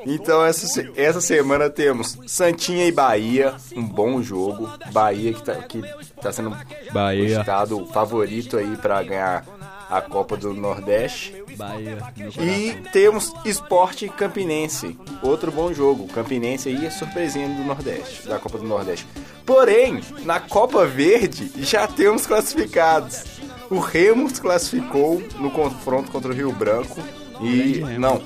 Então 0.06 0.44
essa, 0.46 0.86
essa 0.98 1.22
semana 1.22 1.70
temos 1.70 2.18
Santinha 2.28 2.86
e 2.88 2.92
Bahia, 2.92 3.54
um 3.74 3.82
bom 3.84 4.22
jogo. 4.22 4.70
Bahia 4.92 5.32
que 5.34 5.44
tá, 5.44 5.56
que 5.56 5.82
tá 6.22 6.34
sendo 6.34 6.54
Bahia. 6.92 7.42
o 7.72 7.86
favorito 7.86 8.58
aí 8.58 8.76
pra 8.76 9.02
ganhar 9.02 9.46
a 9.90 10.02
Copa 10.02 10.36
do 10.36 10.54
Nordeste. 10.54 11.39
Bahia, 11.60 11.98
E 12.42 12.72
temos 12.94 13.34
Esporte 13.44 14.08
Campinense, 14.08 14.98
outro 15.22 15.52
bom 15.52 15.74
jogo. 15.74 16.08
Campinense 16.08 16.70
aí 16.70 16.86
é 16.86 16.90
surpresinha 16.90 17.50
do 17.50 17.64
Nordeste, 17.66 18.28
da 18.28 18.40
Copa 18.40 18.58
do 18.58 18.64
Nordeste. 18.66 19.06
Porém, 19.46 20.00
na 20.24 20.40
Copa 20.40 20.86
Verde 20.86 21.52
já 21.58 21.86
temos 21.86 22.26
classificados. 22.26 23.24
O 23.70 23.80
Remo 23.80 24.30
se 24.30 24.40
classificou 24.42 25.22
no 25.38 25.52
confronto 25.52 26.10
contra 26.12 26.32
o 26.32 26.36
Rio 26.36 26.52
Branco 26.52 27.00
e 27.42 27.74
Remo. 27.84 28.00
não, 28.00 28.22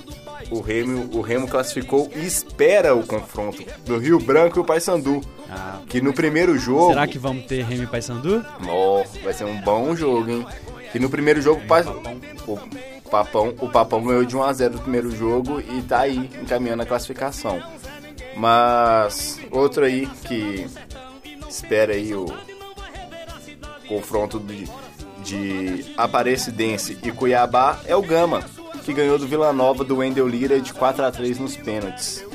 o 0.52 0.62
Remo, 0.62 1.10
o 1.18 1.22
Remo 1.22 1.48
classificou 1.48 2.10
e 2.16 2.26
espera 2.26 2.96
o 2.96 3.06
confronto 3.06 3.64
do 3.86 3.98
Rio 3.98 4.20
Branco 4.20 4.60
e 4.60 4.62
o 4.62 4.64
Paysandu. 4.64 5.22
Ah, 5.50 5.80
Que 5.90 6.02
no 6.02 6.14
primeiro 6.14 6.58
jogo 6.58 6.90
será 6.90 7.08
que 7.08 7.18
vamos 7.20 7.46
ter 7.46 7.64
Remy 7.66 7.88
Paysandu? 7.88 8.46
Ó, 8.68 9.04
vai 9.24 9.34
ser 9.34 9.46
um 9.46 9.60
bom 9.62 9.96
jogo, 9.96 10.30
hein? 10.30 10.46
E 10.94 11.00
no 11.00 11.10
primeiro 11.10 11.42
jogo, 11.42 11.62
o 12.48 12.58
Papão, 13.14 13.54
o 13.62 13.70
Papão 13.70 14.04
ganhou 14.04 14.26
de 14.26 14.36
1 14.36 14.42
a 14.42 14.52
0 14.54 14.74
no 14.74 14.80
primeiro 14.80 15.16
jogo 15.16 15.62
e 15.62 15.84
tá 15.84 16.00
aí 16.00 16.32
encaminhando 16.42 16.82
a 16.82 16.86
classificação. 16.86 17.62
Mas 18.36 19.40
outro 19.52 19.86
aí 19.86 20.08
que 20.26 20.66
espera 21.48 21.94
aí 21.94 22.16
o 22.16 22.26
confronto 23.88 24.40
de, 24.40 24.68
de 25.24 25.94
Aparecidense 25.96 26.98
e 27.04 27.12
Cuiabá 27.12 27.80
é 27.86 27.96
o 27.96 28.02
Gama, 28.02 28.44
que 28.84 28.92
ganhou 28.92 29.20
do 29.20 29.28
Vila 29.28 29.54
Nova 29.54 29.84
do 29.84 29.98
Wendel 29.98 30.28
Lira 30.28 30.60
de 30.60 30.74
4 30.74 31.06
a 31.06 31.12
3 31.12 31.38
nos 31.38 31.56
pênaltis. 31.56 32.26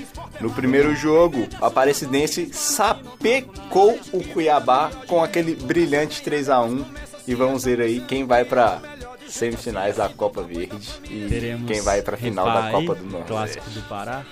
No 0.40 0.48
primeiro 0.48 0.94
jogo, 0.94 1.48
o 1.60 1.64
Aparecidense 1.64 2.50
sapecou 2.52 3.98
o 4.12 4.22
Cuiabá 4.22 4.92
com 5.08 5.24
aquele 5.24 5.56
brilhante 5.56 6.22
3 6.22 6.48
a 6.48 6.62
1 6.62 6.84
e 7.26 7.34
vamos 7.34 7.64
ver 7.64 7.80
aí 7.80 7.98
quem 7.98 8.24
vai 8.24 8.44
para 8.44 8.80
semifinais 9.28 9.96
da 9.96 10.08
Copa 10.08 10.42
Verde 10.42 10.88
e 11.04 11.26
Teremos 11.28 11.70
quem 11.70 11.80
vai 11.80 12.02
para 12.02 12.16
final 12.16 12.46
da 12.46 12.70
Copa 12.70 12.94
do 12.94 13.04
Nordeste. 13.04 13.28
Clássico 13.28 13.70
do 13.70 13.82
Pará, 13.88 14.24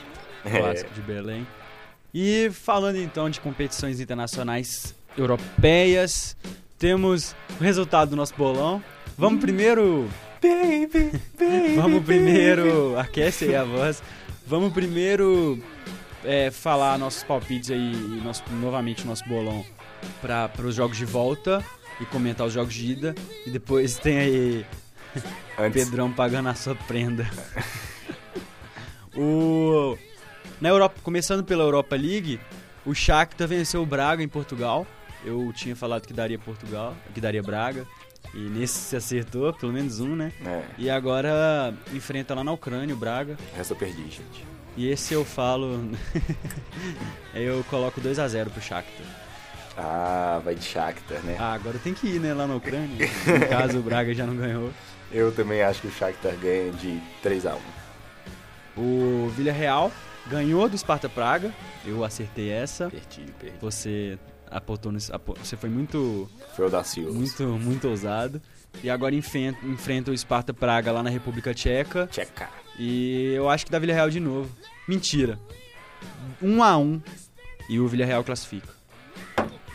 É. 0.44 0.58
clássico 0.58 0.94
de 0.94 1.00
Belém. 1.02 1.46
E 2.14 2.50
falando 2.50 2.96
então 2.96 3.28
de 3.28 3.40
competições 3.40 4.00
internacionais 4.00 4.94
europeias, 5.16 6.36
temos 6.78 7.34
o 7.58 7.62
resultado 7.62 8.10
do 8.10 8.16
nosso 8.16 8.34
bolão. 8.34 8.82
Vamos 9.18 9.40
primeiro. 9.40 10.08
Vamos 11.76 12.04
primeiro. 12.04 12.98
Aquece 12.98 13.46
aí 13.46 13.56
a 13.56 13.64
voz. 13.64 14.02
Vamos 14.46 14.72
primeiro 14.72 15.62
é, 16.24 16.50
falar 16.50 16.98
nossos 16.98 17.22
palpites 17.24 17.70
aí, 17.70 17.92
e 17.92 18.20
nosso, 18.24 18.42
novamente 18.60 19.04
o 19.04 19.06
nosso 19.06 19.24
bolão 19.28 19.64
para 20.20 20.50
os 20.62 20.74
jogos 20.74 20.96
de 20.96 21.04
volta 21.04 21.64
e 22.00 22.04
comentar 22.06 22.46
os 22.46 22.52
jogos 22.52 22.74
de 22.74 22.92
ida. 22.92 23.14
E 23.46 23.50
depois 23.50 23.98
tem 23.98 24.18
aí 24.18 24.66
Antes, 25.58 25.84
Pedrão 25.84 26.12
pagando 26.12 26.48
a 26.48 26.54
sua 26.54 26.74
prenda. 26.74 27.28
o 29.14 29.96
na 30.60 30.70
Europa, 30.70 30.96
começando 31.02 31.44
pela 31.44 31.62
Europa 31.62 31.94
League, 31.96 32.40
o 32.84 32.94
Shakhtar 32.94 33.46
venceu 33.46 33.82
o 33.82 33.86
Braga 33.86 34.22
em 34.22 34.28
Portugal. 34.28 34.86
Eu 35.24 35.52
tinha 35.54 35.76
falado 35.76 36.06
que 36.06 36.12
daria 36.14 36.38
Portugal, 36.38 36.96
que 37.12 37.20
daria 37.20 37.42
Braga. 37.42 37.86
E 38.34 38.38
nesse 38.38 38.78
se 38.78 38.96
acertou, 38.96 39.52
pelo 39.52 39.72
menos 39.72 40.00
um, 40.00 40.16
né? 40.16 40.32
é, 40.44 40.62
E 40.78 40.90
agora 40.90 41.74
enfrenta 41.92 42.34
lá 42.34 42.42
na 42.42 42.52
Ucrânia 42.52 42.94
o 42.94 42.98
Braga. 42.98 43.36
resto 43.54 43.72
eu 43.72 43.76
perdi, 43.76 44.02
gente. 44.02 44.46
E 44.76 44.88
esse 44.88 45.14
eu 45.14 45.24
falo. 45.24 45.90
eu 47.34 47.64
coloco 47.70 48.00
2 48.00 48.18
a 48.18 48.28
0 48.28 48.50
pro 48.50 48.60
Shakhtar. 48.60 49.06
Ah, 49.76 50.40
vai 50.44 50.54
de 50.54 50.64
Shakhtar, 50.64 51.22
né? 51.22 51.36
Ah, 51.38 51.52
agora 51.52 51.78
tem 51.78 51.92
que 51.92 52.06
ir, 52.06 52.20
né, 52.20 52.32
lá 52.32 52.46
na 52.46 52.56
Ucrânia. 52.56 53.08
No 53.26 53.48
caso, 53.48 53.78
o 53.78 53.82
Braga 53.82 54.14
já 54.14 54.26
não 54.26 54.36
ganhou. 54.36 54.70
Eu 55.12 55.32
também 55.32 55.62
acho 55.62 55.80
que 55.82 55.86
o 55.88 55.90
Shakhtar 55.92 56.36
ganha 56.36 56.72
de 56.72 57.00
3 57.22 57.46
a 57.46 57.54
1 58.76 58.80
O 58.80 59.28
Villarreal 59.30 59.90
ganhou 60.26 60.68
do 60.68 60.76
Sparta 60.76 61.08
Praga. 61.08 61.52
Eu 61.84 62.04
acertei 62.04 62.50
essa. 62.50 62.90
Perdi, 62.90 63.26
perdi. 63.38 63.56
Você 63.60 64.18
apontou 64.50 64.90
nesse, 64.92 65.10
você 65.38 65.56
foi 65.56 65.70
muito 65.70 66.28
Foi 66.54 66.64
audacioso. 66.66 67.16
muito 67.16 67.44
muito 67.46 67.88
ousado. 67.88 68.40
E 68.82 68.90
agora 68.90 69.14
enfrenta, 69.14 69.64
enfrenta 69.64 70.10
o 70.10 70.18
Sparta 70.18 70.52
Praga 70.52 70.92
lá 70.92 71.02
na 71.02 71.10
República 71.10 71.54
Tcheca. 71.54 72.06
Tcheca. 72.08 72.48
E 72.78 73.32
eu 73.34 73.48
acho 73.48 73.64
que 73.64 73.72
dá 73.72 73.78
Villarreal 73.78 74.10
de 74.10 74.20
novo. 74.20 74.50
Mentira. 74.86 75.38
1 76.42 76.62
a 76.62 76.76
1 76.76 77.00
e 77.70 77.80
o 77.80 77.88
Villarreal 77.88 78.22
classifica. 78.22 78.68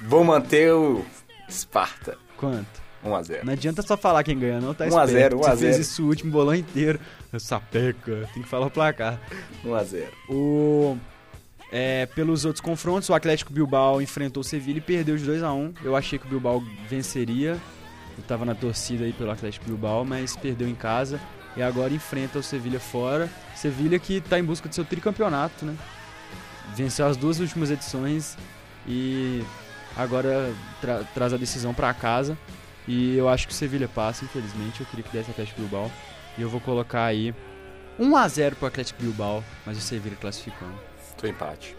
Vou 0.03 0.23
manter 0.23 0.71
o 0.73 1.03
Sparta. 1.49 2.17
Quanto? 2.37 2.81
1 3.03 3.15
a 3.15 3.21
0 3.23 3.45
Não 3.45 3.53
adianta 3.53 3.81
só 3.81 3.97
falar 3.97 4.23
quem 4.23 4.37
ganha, 4.37 4.59
não, 4.61 4.73
tá 4.73 4.85
1 4.85 4.97
a 4.97 5.05
0, 5.05 5.05
esperto. 5.07 5.35
1 5.37 5.39
a 5.39 5.43
Você 5.43 5.57
fez 5.57 5.71
0. 5.75 5.81
isso 5.81 6.03
o 6.03 6.07
último 6.07 6.31
bolão 6.31 6.55
inteiro. 6.55 6.99
Sapeca, 7.39 8.29
tem 8.33 8.43
que 8.43 8.49
falar 8.49 8.67
o 8.67 8.71
placar. 8.71 9.19
1 9.65 9.73
a 9.75 9.83
0 9.83 10.07
O, 10.29 10.97
é, 11.71 12.05
pelos 12.07 12.45
outros 12.45 12.61
confrontos, 12.61 13.09
o 13.09 13.13
Atlético 13.13 13.51
Bilbao 13.53 14.01
enfrentou 14.01 14.41
o 14.41 14.43
Sevilha 14.43 14.77
e 14.77 14.81
perdeu 14.81 15.15
de 15.17 15.23
2 15.23 15.41
a 15.43 15.53
1 15.53 15.73
Eu 15.83 15.95
achei 15.95 16.19
que 16.19 16.25
o 16.25 16.29
Bilbao 16.29 16.61
venceria. 16.89 17.57
Eu 18.17 18.23
tava 18.27 18.43
na 18.45 18.53
torcida 18.53 19.05
aí 19.05 19.13
pelo 19.13 19.31
Atlético 19.31 19.65
Bilbao, 19.65 20.03
mas 20.05 20.35
perdeu 20.35 20.67
em 20.67 20.75
casa. 20.75 21.19
E 21.55 21.61
agora 21.63 21.93
enfrenta 21.93 22.39
o 22.39 22.43
Sevilha 22.43 22.79
fora. 22.79 23.29
Sevilha 23.55 23.97
que 23.99 24.21
tá 24.21 24.37
em 24.37 24.43
busca 24.43 24.67
do 24.69 24.75
seu 24.75 24.85
tricampeonato, 24.85 25.65
né? 25.65 25.75
Venceu 26.75 27.05
as 27.07 27.17
duas 27.17 27.39
últimas 27.39 27.69
edições 27.71 28.37
e 28.87 29.43
agora 29.97 30.53
tra- 30.79 31.03
traz 31.13 31.33
a 31.33 31.37
decisão 31.37 31.73
pra 31.73 31.93
casa. 31.93 32.37
E 32.87 33.15
eu 33.15 33.29
acho 33.29 33.47
que 33.47 33.53
o 33.53 33.55
Sevilha 33.55 33.87
passa, 33.87 34.25
infelizmente. 34.25 34.81
Eu 34.81 34.85
queria 34.87 35.03
que 35.03 35.11
desse 35.11 35.31
Atlético 35.31 35.61
Bilbao. 35.61 35.91
E 36.37 36.41
eu 36.41 36.49
vou 36.49 36.59
colocar 36.59 37.05
aí 37.05 37.33
1 37.99 38.15
a 38.15 38.27
0 38.27 38.55
pro 38.55 38.67
Atlético 38.67 39.01
Bilbao, 39.01 39.43
mas 39.65 39.77
o 39.77 39.81
Sevilha 39.81 40.15
classificando. 40.19 40.73
Tô 41.17 41.27
empate. 41.27 41.75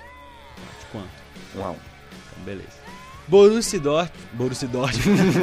De 0.80 0.86
quanto? 0.92 1.08
1 1.56 1.64
a 1.64 1.70
1 1.70 1.72
Então, 1.72 2.44
beleza. 2.44 2.82
Borussia 3.28 3.80
Dortmund, 3.80 4.28
Borussia 4.32 4.68
Dortmund, 4.68 5.38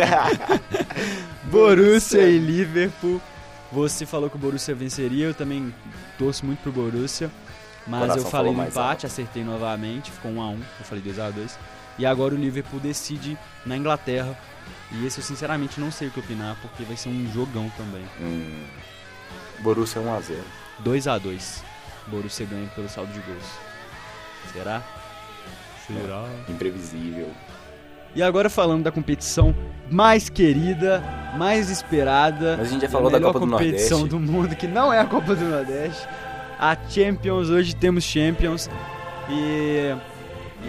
Borussia 1.50 2.22
e 2.22 2.38
Liverpool. 2.38 3.22
Você 3.72 4.06
falou 4.06 4.30
que 4.30 4.36
o 4.36 4.40
Borussia 4.40 4.76
venceria, 4.76 5.28
eu 5.28 5.34
também 5.34 5.74
torço 6.18 6.46
muito 6.46 6.60
pro 6.60 6.72
Borussia. 6.72 7.32
Mas 7.88 8.16
eu 8.16 8.26
falei 8.26 8.52
empate, 8.52 9.06
acertei 9.06 9.44
novamente, 9.44 10.12
ficou 10.12 10.32
1 10.32 10.42
a 10.42 10.50
1 10.50 10.54
eu 10.54 10.86
falei 10.86 11.04
2 11.04 11.20
a 11.20 11.30
2 11.32 11.60
E 12.00 12.06
agora 12.06 12.34
o 12.34 12.38
Liverpool 12.38 12.80
decide 12.80 13.38
na 13.66 13.78
Inglaterra. 13.78 14.36
E 14.92 15.06
esse 15.06 15.20
eu 15.20 15.24
sinceramente 15.24 15.80
não 15.80 15.92
sei 15.92 16.08
o 16.08 16.12
que 16.12 16.20
opinar, 16.20 16.58
porque 16.62 16.84
vai 16.84 16.98
ser 16.98 17.10
um 17.10 17.32
jogão 17.32 17.70
também. 17.78 18.04
Hum. 18.20 18.66
Borussia 19.60 20.02
1 20.02 20.14
a 20.14 20.22
0 20.22 20.44
2 20.80 21.08
a 21.08 21.18
2 21.18 21.64
Borussia 22.08 22.46
ganha 22.46 22.68
pelo 22.70 22.90
saldo 22.90 23.12
de 23.12 23.20
gols. 23.20 23.46
Será? 24.54 24.82
Será? 25.86 26.26
Imprevisível. 26.48 27.30
E 28.16 28.24
agora 28.24 28.50
falando 28.50 28.84
da 28.84 28.92
competição 28.92 29.54
mais 29.92 30.30
querida, 30.30 31.04
mais 31.38 31.70
esperada. 31.70 32.58
Mas 32.58 32.68
a 32.68 32.72
gente 32.72 32.82
já 32.82 32.90
falou 32.90 33.12
da 33.12 33.20
melhor 33.20 33.34
Copa 33.34 33.46
do 33.46 33.52
competição 33.52 34.00
Nordeste. 34.00 34.26
do 34.26 34.32
mundo, 34.32 34.56
que 34.56 34.68
não 34.68 34.92
é 34.92 35.00
a 35.00 35.06
Copa 35.06 35.36
do 35.36 35.46
Nordeste. 35.46 36.08
A 36.58 36.76
Champions, 36.90 37.50
hoje 37.50 37.76
temos 37.76 38.04
Champions. 38.04 38.70
E, 39.30 39.96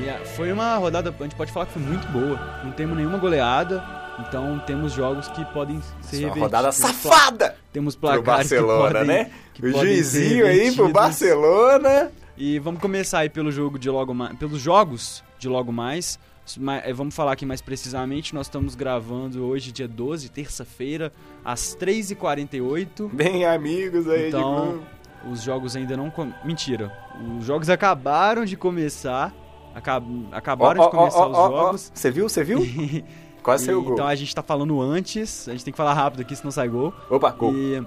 e 0.03 0.09
a- 0.11 0.25
foi 0.25 0.53
uma 0.53 0.77
rodada, 0.77 1.15
a 1.19 1.23
gente 1.23 1.35
pode 1.35 1.53
falar 1.53 1.67
que 1.67 1.73
foi 1.73 1.83
muito 1.83 2.07
boa. 2.09 2.39
Não 2.65 2.73
temos 2.73 2.97
nenhuma 2.97 3.19
goleada. 3.19 3.83
Então 4.29 4.59
temos 4.67 4.93
jogos 4.93 5.29
que 5.29 5.43
podem 5.47 5.81
ser 6.03 6.25
é 6.25 6.27
uma 6.27 6.37
rodada 6.37 6.71
safada 6.73 7.57
Temos 7.73 7.97
pro 7.97 8.11
placares 8.11 8.49
que 8.49 8.55
Barcelona, 8.57 8.83
podem, 8.99 9.05
né? 9.07 9.31
O 9.63 9.71
juizinho 9.81 10.47
aí 10.47 10.73
pro. 10.75 10.91
Barcelona. 10.93 12.11
E 12.37 12.59
vamos 12.59 12.81
começar 12.83 13.21
aí 13.21 13.31
pelo 13.31 13.51
jogo 13.51 13.79
de 13.79 13.89
logo 13.89 14.13
mais, 14.13 14.37
pelos 14.37 14.61
jogos 14.61 15.25
de 15.39 15.49
logo 15.49 15.73
mais. 15.73 16.19
Ma- 16.59 16.79
eh, 16.79 16.93
Vamos 16.93 17.15
falar 17.15 17.33
aqui 17.33 17.47
mais 17.47 17.63
precisamente. 17.63 18.35
Nós 18.35 18.47
estamos 18.47 18.75
gravando 18.75 19.43
hoje, 19.47 19.73
dia 19.73 19.89
12, 19.89 20.29
terça-feira, 20.29 21.11
às 21.45 21.75
3h48. 21.75 23.09
Bem 23.13 23.47
amigos 23.47 24.07
aí 24.09 24.29
Então, 24.29 24.65
de 24.65 24.69
grupo. 24.73 24.87
Os 25.33 25.43
jogos 25.43 25.77
ainda 25.77 25.97
não. 25.97 26.11
com- 26.11 26.33
Mentira. 26.45 26.93
Os 27.39 27.45
jogos 27.47 27.71
acabaram 27.71 28.45
de 28.45 28.57
começar. 28.57 29.33
Acab... 29.75 30.05
Acabaram 30.33 30.81
Ó, 30.83 30.85
de 30.87 30.91
começar 30.91 31.19
ó, 31.27 31.31
os 31.31 31.37
ó, 31.37 31.47
ó. 31.47 31.51
jogos. 31.51 31.93
Você 31.95 32.11
viu? 32.11 32.29
Você 32.29 32.45
viu? 32.45 32.61
Quase 33.43 33.65
saiu 33.67 33.79
o 33.81 33.83
gol. 33.83 33.93
Então 33.95 34.07
a 34.07 34.15
gente 34.15 34.35
tá 34.35 34.43
falando 34.43 34.81
antes. 34.81 35.49
A 35.49 35.53
gente 35.53 35.65
tem 35.65 35.73
que 35.73 35.77
falar 35.79 35.95
rápido 35.95 36.21
aqui, 36.21 36.37
senão 36.37 36.51
sai 36.51 36.69
gol. 36.69 36.93
Opa, 37.09 37.31
gol. 37.31 37.55
E 37.55 37.83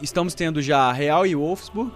estamos 0.00 0.34
tendo 0.34 0.60
já 0.60 0.90
Real 0.92 1.26
e 1.26 1.34
Wolfsburg. 1.34 1.92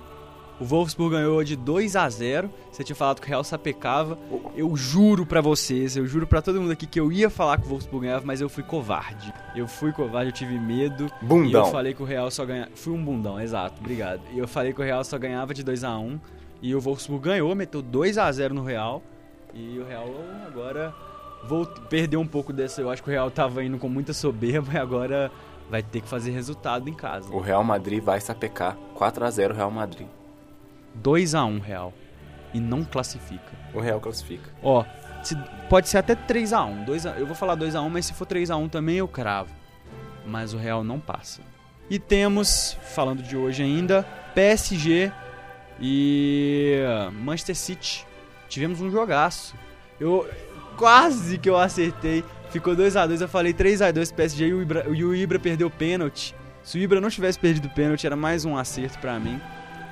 O 0.59 0.65
Wolfsburg 0.65 1.15
ganhou 1.17 1.45
de 1.45 1.55
2 1.55 1.97
a 1.97 2.09
0. 2.09 2.49
Você 2.73 2.83
tinha 2.83 2.97
falado 2.97 3.21
que 3.21 3.27
o 3.27 3.29
Real 3.29 3.45
sapecava. 3.45 4.17
Eu 4.55 4.75
juro 4.75 5.27
pra 5.27 5.43
vocês, 5.43 5.97
eu 5.99 6.07
juro 6.07 6.27
pra 6.27 6.41
todo 6.41 6.59
mundo 6.61 6.71
aqui 6.71 6.87
que 6.87 6.99
eu 6.99 7.13
ia 7.13 7.29
falar 7.29 7.59
que 7.59 7.67
o 7.67 7.69
Wolfsburg 7.69 8.07
ganhava, 8.07 8.25
mas 8.25 8.41
eu 8.41 8.49
fui 8.49 8.63
covarde. 8.63 9.35
Eu 9.55 9.69
fui 9.69 9.93
covarde, 9.93 10.31
eu 10.31 10.33
tive 10.35 10.59
medo. 10.59 11.05
E 11.21 11.25
eu 11.25 11.29
Bundão. 11.29 11.67
falei 11.71 11.93
que 11.93 12.03
o 12.03 12.07
Real 12.07 12.31
só 12.31 12.47
ganhava. 12.47 12.71
Fui 12.75 12.95
um 12.95 13.05
bundão, 13.05 13.39
exato, 13.39 13.75
obrigado. 13.81 14.23
E 14.33 14.39
eu 14.39 14.49
falei 14.49 14.73
que 14.73 14.81
o 14.81 14.85
Real 14.85 15.05
só 15.05 15.19
ganhava 15.19 15.53
de 15.53 15.63
2 15.63 15.85
a 15.85 15.99
1 15.99 16.19
E 16.63 16.75
o 16.75 16.81
Wolfsburg 16.81 17.23
ganhou, 17.25 17.55
meteu 17.55 17.83
2 17.83 18.19
a 18.19 18.31
0 18.33 18.55
no 18.55 18.65
Real. 18.65 19.03
E 19.55 19.79
o 19.79 19.87
Real 19.87 20.09
agora 20.47 20.95
perdeu 21.89 22.21
um 22.21 22.27
pouco 22.27 22.53
dessa. 22.53 22.81
Eu 22.81 22.91
acho 22.91 23.03
que 23.03 23.09
o 23.09 23.13
Real 23.13 23.31
tava 23.31 23.63
indo 23.65 23.79
com 23.79 23.89
muita 23.89 24.13
soberba 24.13 24.73
e 24.75 24.79
agora 24.79 25.31
vai 25.71 25.83
ter 25.83 26.01
que 26.01 26.09
fazer 26.09 26.31
resultado 26.31 26.89
em 26.89 26.95
casa. 26.95 27.33
O 27.33 27.41
Real 27.41 27.63
Madrid 27.65 28.03
vai 28.03 28.21
sapecar 28.21 28.77
4 28.95 29.25
a 29.25 29.31
0 29.31 29.55
Real 29.55 29.71
Madrid. 29.71 30.07
2 30.95 31.35
a 31.35 31.45
1 31.45 31.59
Real. 31.61 31.93
E 32.55 32.61
não 32.61 32.85
classifica. 32.85 33.53
O 33.75 33.81
Real 33.81 34.01
classifica. 34.01 34.51
Ó, 34.63 34.85
se- 35.23 35.37
pode 35.69 35.89
ser 35.89 35.99
até 35.99 36.15
3 36.15 36.53
a 36.53 36.65
1 36.65 36.85
2 36.85 37.07
a, 37.07 37.11
Eu 37.19 37.27
vou 37.27 37.35
falar 37.35 37.55
2 37.55 37.75
a 37.75 37.83
1 37.83 37.91
mas 37.91 38.07
se 38.07 38.15
for 38.15 38.25
3 38.25 38.51
a 38.51 38.57
1 38.57 38.69
também 38.69 38.97
eu 38.97 39.09
cravo. 39.09 39.51
Mas 40.25 40.55
o 40.55 40.57
Real 40.57 40.83
não 40.83 40.99
passa. 40.99 41.43
E 41.91 41.99
temos, 41.99 42.77
falando 42.95 43.23
de 43.23 43.37
hoje 43.37 43.63
ainda, 43.63 44.03
PSG 44.35 45.13
e 45.81 46.81
Manchester 47.13 47.57
City. 47.57 48.07
Tivemos 48.49 48.81
um 48.81 48.91
jogaço. 48.91 49.55
Eu 50.01 50.29
quase 50.77 51.39
que 51.39 51.49
eu 51.49 51.57
acertei. 51.57 52.25
Ficou 52.51 52.77
2 52.77 52.97
a 52.97 53.07
2 53.07 53.21
eu 53.21 53.29
falei 53.29 53.53
3 53.53 53.83
a 53.83 53.91
2 53.91 54.13
PSG 54.13 54.47
e 54.47 54.55
o 54.55 54.63
Ibra, 54.63 54.87
e 54.89 55.05
o 55.05 55.15
Ibra 55.15 55.39
perdeu 55.39 55.67
o 55.67 55.71
pênalti. 55.71 56.35
Se 56.63 56.79
o 56.79 56.81
Ibra 56.81 57.01
não 57.01 57.11
tivesse 57.11 57.39
perdido 57.39 57.67
o 57.67 57.71
pênalti, 57.71 58.07
era 58.07 58.17
mais 58.17 58.45
um 58.45 58.57
acerto 58.57 58.99
pra 58.99 59.19
mim. 59.19 59.41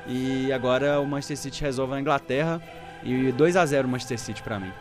E 0.07 0.53
agora 0.53 1.01
o 1.01 1.07
Manchester 1.07 1.37
City 1.37 1.63
resolve 1.63 1.95
na 1.95 2.01
Inglaterra. 2.01 2.63
E 3.03 3.33
2 3.33 3.57
a 3.57 3.67
0 3.67 3.87
o 3.87 3.91
Manchester 3.91 4.19
City 4.19 4.43
pra 4.43 4.59
mim. 4.59 4.73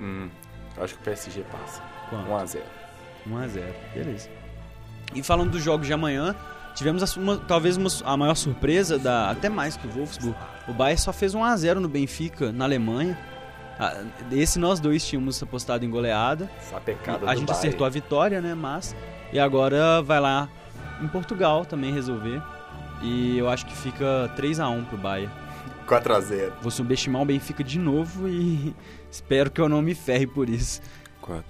Hum, 0.00 0.28
acho 0.76 0.94
que 0.94 1.00
o 1.00 1.04
PSG 1.04 1.44
passa. 1.50 1.82
Quanto? 2.10 2.28
1 2.30 2.36
a 2.36 2.46
0 2.46 2.64
1 3.26 3.36
a 3.36 3.48
0 3.48 3.74
Beleza. 3.94 4.28
E 5.14 5.22
falando 5.22 5.52
dos 5.52 5.62
jogos 5.62 5.86
de 5.86 5.92
amanhã, 5.92 6.34
tivemos 6.74 7.02
a, 7.02 7.20
uma- 7.20 7.36
talvez 7.38 7.76
uma 7.76 7.88
a 8.04 8.16
maior 8.16 8.34
surpresa, 8.34 8.98
da, 8.98 9.30
até 9.30 9.48
mais 9.48 9.76
que 9.76 9.86
o 9.86 9.90
Wolfsburg. 9.90 10.36
O 10.68 10.72
Bayern 10.72 11.00
só 11.00 11.12
fez 11.12 11.34
1x0 11.34 11.74
no 11.76 11.88
Benfica, 11.88 12.50
na 12.52 12.64
Alemanha. 12.64 13.18
Ah, 13.78 14.02
Esse 14.30 14.58
nós 14.58 14.78
dois 14.80 15.04
tínhamos 15.06 15.42
apostado 15.42 15.84
em 15.84 15.90
goleada. 15.90 16.50
Sapecada 16.70 17.18
A 17.28 17.32
do 17.34 17.38
gente 17.38 17.46
Bayern. 17.48 17.52
acertou 17.52 17.86
a 17.86 17.90
vitória, 17.90 18.40
né? 18.40 18.54
Mas. 18.54 18.94
E 19.32 19.38
agora 19.38 20.00
vai 20.02 20.20
lá 20.20 20.48
em 21.02 21.08
Portugal 21.08 21.64
também 21.64 21.92
resolver. 21.92 22.40
E 23.02 23.36
eu 23.36 23.48
acho 23.48 23.66
que 23.66 23.74
fica 23.76 24.30
3x1 24.36 24.84
pro 24.86 24.96
Bayern. 24.96 25.32
4x0. 25.88 26.52
Vou 26.62 26.70
subestimar 26.70 27.20
o 27.22 27.24
Benfica 27.26 27.62
de 27.64 27.78
novo 27.78 28.28
e 28.28 28.74
espero 29.10 29.50
que 29.50 29.60
eu 29.60 29.68
não 29.68 29.82
me 29.82 29.94
ferre 29.94 30.26
por 30.26 30.48
isso. 30.48 30.80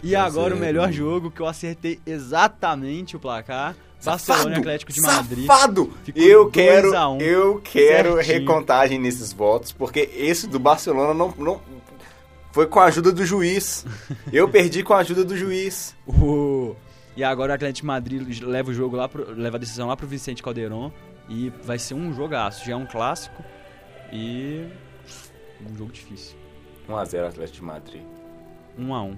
E 0.03 0.15
agora 0.17 0.55
o 0.55 0.59
melhor 0.59 0.91
jogo 0.93 1.31
que 1.31 1.41
eu 1.41 1.47
acertei 1.47 2.01
exatamente 2.07 3.17
o 3.17 3.21
placar. 3.21 3.75
Barcelona 4.05 4.57
e 4.57 4.59
Atlético 4.61 4.93
de 4.93 5.01
Madrid. 5.01 5.47
Safado! 5.47 5.93
Eu 6.15 6.43
2 6.45 6.53
quero, 6.53 6.97
a 6.97 7.09
1. 7.11 7.19
eu 7.21 7.61
quero 7.63 8.15
Certinho. 8.17 8.39
recontagem 8.39 8.99
nesses 8.99 9.33
votos, 9.33 9.73
porque 9.73 10.09
esse 10.15 10.47
do 10.47 10.59
Barcelona 10.59 11.15
não, 11.15 11.33
não 11.39 11.61
foi 12.53 12.67
com 12.67 12.79
a 12.81 12.85
ajuda 12.85 13.11
do 13.13 13.25
juiz. 13.25 13.85
Eu 14.33 14.49
perdi 14.49 14.83
com 14.83 14.95
a 14.95 14.99
ajuda 14.99 15.25
do 15.25 15.37
juiz. 15.37 15.95
O- 16.07 16.75
E 17.17 17.25
agora 17.25 17.53
o 17.53 17.55
Atlético 17.55 17.81
de 17.83 17.87
Madrid 17.87 18.41
leva 18.43 18.71
o 18.71 18.75
jogo 18.75 18.97
lá 18.97 19.09
pro... 19.09 19.33
leva 19.35 19.57
a 19.57 19.61
decisão 19.61 19.89
lá 19.89 19.97
pro 19.97 20.07
Vicente 20.07 20.43
Calderon 20.43 20.93
e 21.29 21.51
vai 21.65 21.79
ser 21.79 21.95
um 21.95 22.13
jogaço. 22.15 22.65
Já 22.65 22.73
é 22.75 22.77
um 22.77 22.87
clássico 22.87 23.43
e 24.13 24.67
um 25.69 25.77
jogo 25.77 25.91
difícil. 25.93 26.37
1x0 26.89 27.27
Atlético 27.29 27.57
de 27.59 27.63
Madrid. 27.65 28.03
1 28.79 28.95
a 28.95 29.03
1. 29.03 29.17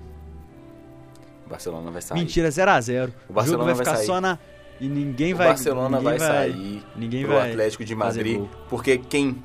O 1.47 1.49
Barcelona 1.51 1.91
vai 1.91 2.01
sair. 2.03 2.19
Mentira, 2.19 2.51
0 2.51 2.71
a 2.71 2.81
0. 2.81 3.05
O 3.05 3.07
O 3.07 3.11
jogo 3.21 3.33
Barcelona 3.35 3.65
vai 3.65 3.75
vai 3.75 3.85
ficar 3.85 3.97
sair. 3.99 4.07
só 4.07 4.21
na 4.21 4.39
e 4.81 4.89
ninguém 4.89 5.33
O 5.33 5.37
vai 5.37 5.49
Barcelona 5.49 5.99
ninguém 5.99 6.19
vai, 6.19 6.29
sair 6.29 6.83
ninguém 6.97 7.25
pro 7.25 7.35
vai 7.35 7.51
Atlético 7.51 7.85
de 7.85 7.95
Madrid, 7.95 8.43
porque 8.69 8.99
quem 8.99 9.43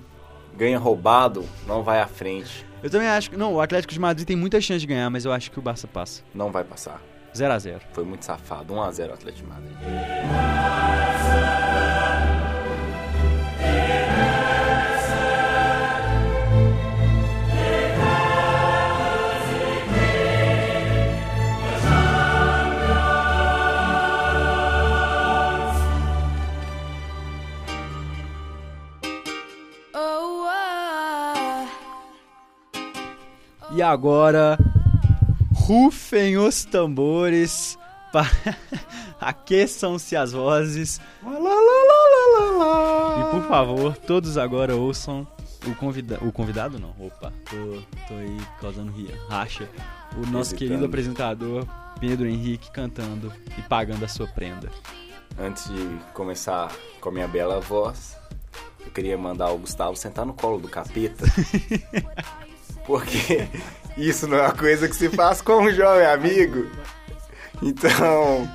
ganha 0.58 0.78
roubado 0.78 1.46
não 1.66 1.82
vai 1.84 2.02
à 2.02 2.08
frente, 2.08 2.66
Eu 2.84 2.90
também 2.90 3.08
acho 3.08 3.30
que 3.30 3.38
não, 3.38 3.54
o 3.54 3.62
Atlético 3.62 3.94
de 3.94 4.00
Madrid 4.00 4.28
tem 4.28 4.36
muita 4.36 4.60
chance 4.60 4.80
de 4.82 4.88
ganhar, 4.88 5.10
mas 5.10 5.24
eu 5.26 5.32
acho 5.32 5.50
que 5.52 5.60
o 5.60 5.62
Barça 5.62 5.88
passa. 5.88 6.22
não 6.34 6.52
vai 6.52 6.64
passar. 6.64 7.02
0 7.36 7.54
a 7.54 7.60
0. 7.60 7.80
Foi 7.94 8.04
muito 8.04 8.26
safado. 8.26 8.74
1x0 8.74 9.14
Atlético 9.14 9.48
de 9.48 9.54
Madrid. 9.54 9.72
Agora, 33.92 34.58
rufem 35.54 36.38
os 36.38 36.64
tambores, 36.66 37.78
pa- 38.12 38.30
aqueçam-se 39.20 40.16
as 40.16 40.32
vozes. 40.32 41.00
E 43.20 43.32
por 43.32 43.44
favor, 43.48 43.96
todos 43.98 44.38
agora 44.38 44.76
ouçam 44.76 45.28
o 45.68 45.76
convidado. 45.76 46.26
O 46.28 46.32
convidado 46.32 46.80
não, 46.80 46.90
opa, 47.00 47.32
tô, 47.50 47.82
tô 48.08 48.14
aí 48.16 48.38
causando 48.60 48.92
ria- 48.92 49.16
racha. 49.30 49.68
O 50.18 50.26
nosso 50.28 50.56
querido 50.56 50.86
apresentador 50.86 51.66
Pedro 52.00 52.28
Henrique 52.28 52.72
cantando 52.72 53.32
e 53.58 53.62
pagando 53.64 54.04
a 54.04 54.08
sua 54.08 54.28
prenda. 54.28 54.70
Antes 55.40 55.66
de 55.70 55.98
começar 56.14 56.72
com 57.00 57.10
a 57.10 57.12
minha 57.12 57.28
bela 57.28 57.60
voz, 57.62 58.18
eu 58.84 58.92
queria 58.92 59.18
mandar 59.18 59.52
o 59.52 59.58
Gustavo 59.60 59.96
sentar 59.96 60.26
no 60.26 60.34
colo 60.34 60.60
do 60.60 60.68
capeta. 60.68 61.24
Porque 62.86 63.48
isso 63.98 64.28
não 64.28 64.38
é 64.38 64.42
uma 64.44 64.54
coisa 64.54 64.88
que 64.88 64.96
se 64.96 65.10
faz 65.10 65.42
com 65.42 65.64
um 65.64 65.72
jovem 65.72 66.06
amigo. 66.08 66.68
Então, 67.62 68.50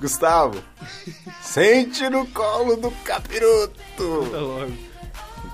Gustavo, 0.00 0.62
sente 1.40 2.08
no 2.10 2.26
colo 2.28 2.76
do 2.76 2.90
capiroto. 3.04 3.74
Tá. 3.96 4.68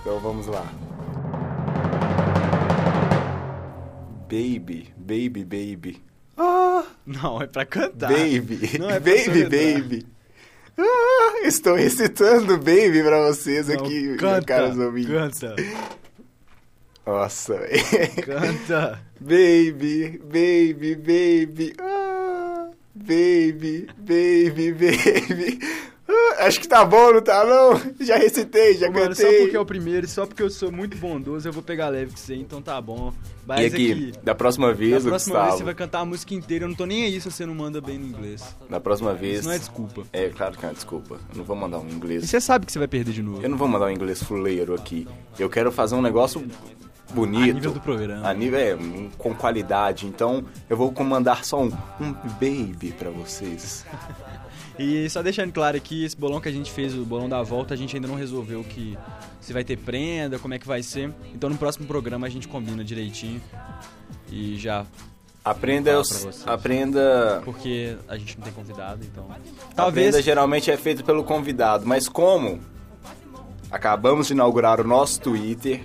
Então 0.01 0.19
vamos 0.21 0.47
lá. 0.47 0.67
Baby, 4.29 4.93
baby, 4.97 5.45
baby. 5.45 6.03
Ah, 6.37 6.85
Não, 7.07 7.41
é 7.43 7.47
pra 7.47 7.64
cantar. 7.64 8.11
baby, 8.11 8.79
Não 8.79 8.91
é 8.91 9.01
pra 9.01 9.12
baby, 9.12 9.43
baby. 9.45 10.07
Ah, 10.77 11.41
estou 11.45 11.75
recitando 11.75 12.57
baby 12.59 13.03
pra 13.03 13.27
vocês 13.27 13.67
Não, 13.69 13.77
aqui, 13.77 14.17
canta, 14.17 14.47
caros 14.47 14.79
ouvintes. 14.79 15.11
canta, 15.41 15.57
Nossa, 17.07 17.55
canta. 18.25 19.01
Baby, 19.20 20.18
baby, 20.24 20.94
baby. 20.94 21.72
Ah, 21.81 22.68
baby, 22.94 23.87
baby, 23.98 24.72
baby. 24.72 25.59
Ah, 26.11 26.46
acho 26.46 26.59
que 26.61 26.66
tá 26.66 26.87
bom, 26.87 27.12
não 27.12 27.20
tá 27.20 27.44
não? 27.44 27.78
Já 28.00 28.16
recitei, 28.16 28.74
já 28.78 28.90
Mano, 28.90 29.14
só 29.14 29.26
porque 29.31 29.54
é 29.54 29.61
o 29.61 29.66
primeiro 29.66 30.07
e 30.07 30.09
só 30.09 30.24
porque 30.24 30.42
eu 30.42 30.48
sou 30.48 30.72
muito 30.72 30.96
bondoso, 30.96 31.46
eu 31.46 31.52
vou 31.52 31.62
pegar 31.62 31.90
leve 31.90 32.12
com 32.12 32.16
você, 32.16 32.35
então 32.35 32.62
tá 32.62 32.81
bom. 32.81 33.12
E 33.12 33.46
Mas 33.46 33.74
aqui, 33.74 33.92
aqui, 33.92 34.12
da 34.22 34.35
próxima 34.35 34.68
da 34.68 34.72
vez, 34.72 35.04
próxima 35.04 35.16
Gustavo, 35.35 35.44
vez 35.44 35.59
você 35.59 35.64
vai 35.64 35.74
cantar 35.74 36.00
a 36.00 36.04
música 36.07 36.33
inteira, 36.35 36.64
eu 36.64 36.68
não 36.68 36.74
tô 36.74 36.87
nem 36.87 37.04
aí 37.04 37.20
se 37.20 37.31
você 37.31 37.44
não 37.44 37.54
manda 37.54 37.78
bem 37.83 37.98
no 37.98 38.07
inglês. 38.07 38.57
da 38.70 38.81
próxima 38.81 39.12
vez... 39.12 39.40
Isso 39.40 39.48
não 39.48 39.54
é 39.54 39.59
desculpa. 39.59 40.02
É, 40.11 40.28
claro 40.31 40.57
que 40.57 40.64
é 40.64 40.68
uma 40.68 40.74
desculpa. 40.74 41.16
Eu 41.31 41.37
não 41.37 41.44
vou 41.44 41.57
mandar 41.57 41.78
um 41.78 41.88
E 41.88 41.92
inglês. 41.92 42.24
você 42.24 42.40
sabe 42.40 42.64
que 42.64 42.72
você 42.72 42.78
vai 42.78 42.88
perder 42.88 43.12
de 43.12 43.22
novo. 43.22 43.42
Eu 43.42 43.48
não 43.50 43.59
vou 43.59 43.68
mandar 43.68 43.87
um 43.87 43.90
inglês 43.90 44.22
fuleiro 44.22 44.74
aqui. 44.74 45.07
Eu 45.38 45.50
quero 45.50 45.70
fazer 45.70 45.94
um 45.94 46.00
negócio 46.02 46.42
bonito. 47.14 47.51
A 47.51 47.55
nível 47.55 47.73
do 47.73 47.81
programa. 47.81 48.29
A 48.29 48.35
nível, 48.35 48.59
é, 48.61 48.77
com 49.16 49.35
qualidade. 49.35 50.07
Então, 50.07 50.44
eu 50.68 50.77
vou 50.77 50.92
comandar 50.92 51.44
só 51.44 51.62
um, 51.62 51.73
um 52.01 52.12
baby 52.40 52.94
pra 52.99 53.11
vocês. 53.11 53.85
E 54.81 55.11
só 55.11 55.25
deixando 55.25 55.53
claro 55.53 55.77
aqui, 55.77 56.05
esse 56.05 56.16
bolão 56.16 56.40
que 56.40 56.49
a 56.49 56.53
gente 56.53 56.71
fez, 56.71 56.94
o 56.94 57.05
bolão 57.05 57.29
da 57.29 57.42
volta, 57.42 57.75
a 57.75 57.77
gente 57.77 57.97
ainda 57.97 58.07
não 58.07 58.14
resolveu 58.14 58.62
que 58.62 58.97
se 59.40 59.53
vai 59.53 59.64
ter 59.64 59.77
prenda, 59.77 60.38
como 60.38 60.55
é 60.55 60.59
que 60.61 60.68
vai 60.68 60.85
ser. 60.85 61.12
Então 61.35 61.51
no 61.51 61.57
próximo 61.59 61.85
programa 61.85 62.29
a 62.29 62.31
gente 62.31 62.47
combina 62.47 62.85
direitinho. 62.85 63.42
E 64.31 64.57
já. 64.57 64.87
Aprenda, 65.44 65.99
os- 65.99 66.47
aprenda... 66.47 67.42
Porque 67.44 67.97
a 68.07 68.16
gente 68.16 68.37
não 68.38 68.44
tem 68.44 68.53
convidado, 68.53 69.03
então. 69.05 69.27
A 69.33 69.75
Talvez. 69.75 70.11
prenda 70.11 70.23
geralmente 70.23 70.71
é 70.71 70.77
feita 70.77 71.03
pelo 71.03 71.25
convidado, 71.25 71.85
mas 71.85 72.09
como 72.09 72.61
acabamos 73.70 74.26
de 74.28 74.33
inaugurar 74.33 74.81
o 74.81 74.85
nosso 74.85 75.20
Twitter, 75.20 75.81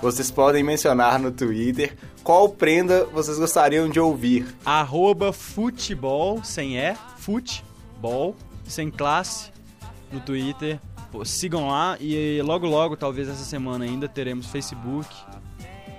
vocês 0.00 0.30
podem 0.30 0.62
mencionar 0.62 1.18
no 1.18 1.30
Twitter 1.32 1.96
qual 2.22 2.48
prenda 2.48 3.04
vocês 3.06 3.38
gostariam 3.38 3.88
de 3.88 3.98
ouvir. 3.98 4.46
Arroba 4.64 5.32
futebol, 5.32 6.42
sem 6.44 6.78
E, 6.78 6.94
futebol, 7.18 8.36
sem 8.66 8.90
classe, 8.90 9.50
no 10.12 10.20
Twitter. 10.20 10.78
Pô, 11.10 11.24
sigam 11.24 11.68
lá 11.68 11.96
e 12.00 12.40
logo 12.42 12.66
logo, 12.66 12.96
talvez 12.96 13.28
essa 13.28 13.44
semana 13.44 13.84
ainda, 13.84 14.06
teremos 14.08 14.46
Facebook. 14.46 15.08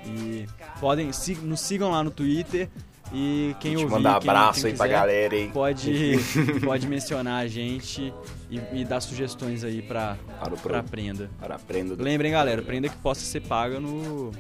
E 0.05 0.45
podem, 0.79 1.12
si- 1.12 1.36
nos 1.36 1.60
sigam 1.62 1.91
lá 1.91 2.03
no 2.03 2.12
Twitter. 2.12 2.69
E 3.12 3.55
quem 3.60 3.75
ouvir, 3.75 3.89
manda 3.89 4.19
quem, 4.19 4.29
abraço 4.29 4.62
quem 4.62 4.71
aí 4.71 4.77
pra 4.77 4.88
galera, 4.88 5.36
hein? 5.36 5.49
Pode, 5.51 6.15
pode 6.63 6.88
mencionar 6.88 7.43
a 7.43 7.47
gente 7.47 8.13
e, 8.49 8.59
e 8.73 8.85
dar 8.85 8.99
sugestões 9.01 9.63
aí 9.63 9.81
pra, 9.81 10.17
Para 10.39 10.53
o 10.53 10.57
pro- 10.57 10.69
pra 10.71 10.83
prenda. 10.83 11.29
Para 11.39 11.55
a 11.55 11.59
prenda 11.59 11.95
do... 11.95 12.04
Lembrem, 12.04 12.31
galera, 12.31 12.62
prenda 12.62 12.89
que 12.89 12.97
possa 12.97 13.21
ser 13.21 13.41
paga 13.41 13.79
no, 13.79 14.31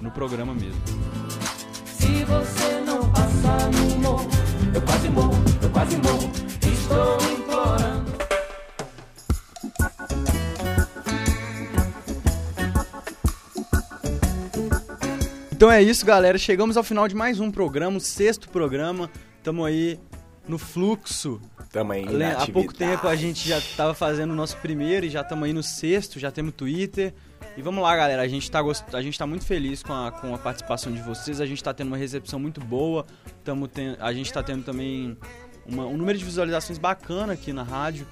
no 0.00 0.10
programa 0.10 0.54
mesmo. 0.54 0.80
Se 1.84 2.24
você 2.24 2.80
não 2.86 3.10
passar 3.12 3.70
no 3.70 3.98
morro, 3.98 4.28
eu 4.74 4.82
quase 4.82 5.08
morro, 5.10 5.34
eu 5.62 5.70
quase 5.70 5.96
morro. 5.98 6.30
Estou 6.62 7.32
implorando. 7.32 8.10
Então 15.52 15.70
é 15.70 15.82
isso, 15.82 16.04
galera. 16.06 16.38
Chegamos 16.38 16.76
ao 16.76 16.82
final 16.82 17.06
de 17.06 17.14
mais 17.14 17.38
um 17.40 17.50
programa, 17.50 17.98
o 17.98 18.00
sexto 18.00 18.48
programa. 18.48 19.10
Tamo 19.42 19.64
aí 19.64 19.98
no 20.48 20.58
fluxo. 20.58 21.40
Tamo 21.72 21.92
aí 21.92 22.04
Há 22.42 22.46
pouco 22.52 22.74
tempo 22.74 23.06
a 23.06 23.14
gente 23.14 23.48
já 23.48 23.60
tava 23.76 23.94
fazendo 23.94 24.32
o 24.32 24.34
nosso 24.34 24.56
primeiro 24.56 25.06
e 25.06 25.10
já 25.10 25.20
estamos 25.20 25.44
aí 25.44 25.52
no 25.52 25.62
sexto, 25.62 26.18
já 26.18 26.30
temos 26.30 26.52
Twitter. 26.54 27.14
E 27.56 27.62
vamos 27.62 27.82
lá, 27.82 27.96
galera. 27.96 28.22
A 28.22 28.28
gente 28.28 28.50
tá, 28.50 28.60
gost... 28.60 28.84
a 28.92 29.00
gente 29.02 29.18
tá 29.18 29.26
muito 29.26 29.44
feliz 29.44 29.82
com 29.82 29.92
a, 29.92 30.10
com 30.10 30.34
a 30.34 30.38
participação 30.38 30.92
de 30.92 31.00
vocês. 31.00 31.40
A 31.40 31.46
gente 31.46 31.62
tá 31.62 31.72
tendo 31.72 31.88
uma 31.88 31.96
recepção 31.96 32.38
muito 32.40 32.60
boa. 32.60 33.06
Tamo 33.44 33.68
ten... 33.68 33.96
A 34.00 34.12
gente 34.12 34.32
tá 34.32 34.42
tendo 34.42 34.64
também 34.64 35.16
uma- 35.66 35.86
um 35.86 35.96
número 35.96 36.18
de 36.18 36.24
visualizações 36.24 36.78
bacana 36.78 37.34
aqui 37.34 37.52
na 37.52 37.62
rádio. 37.62 38.06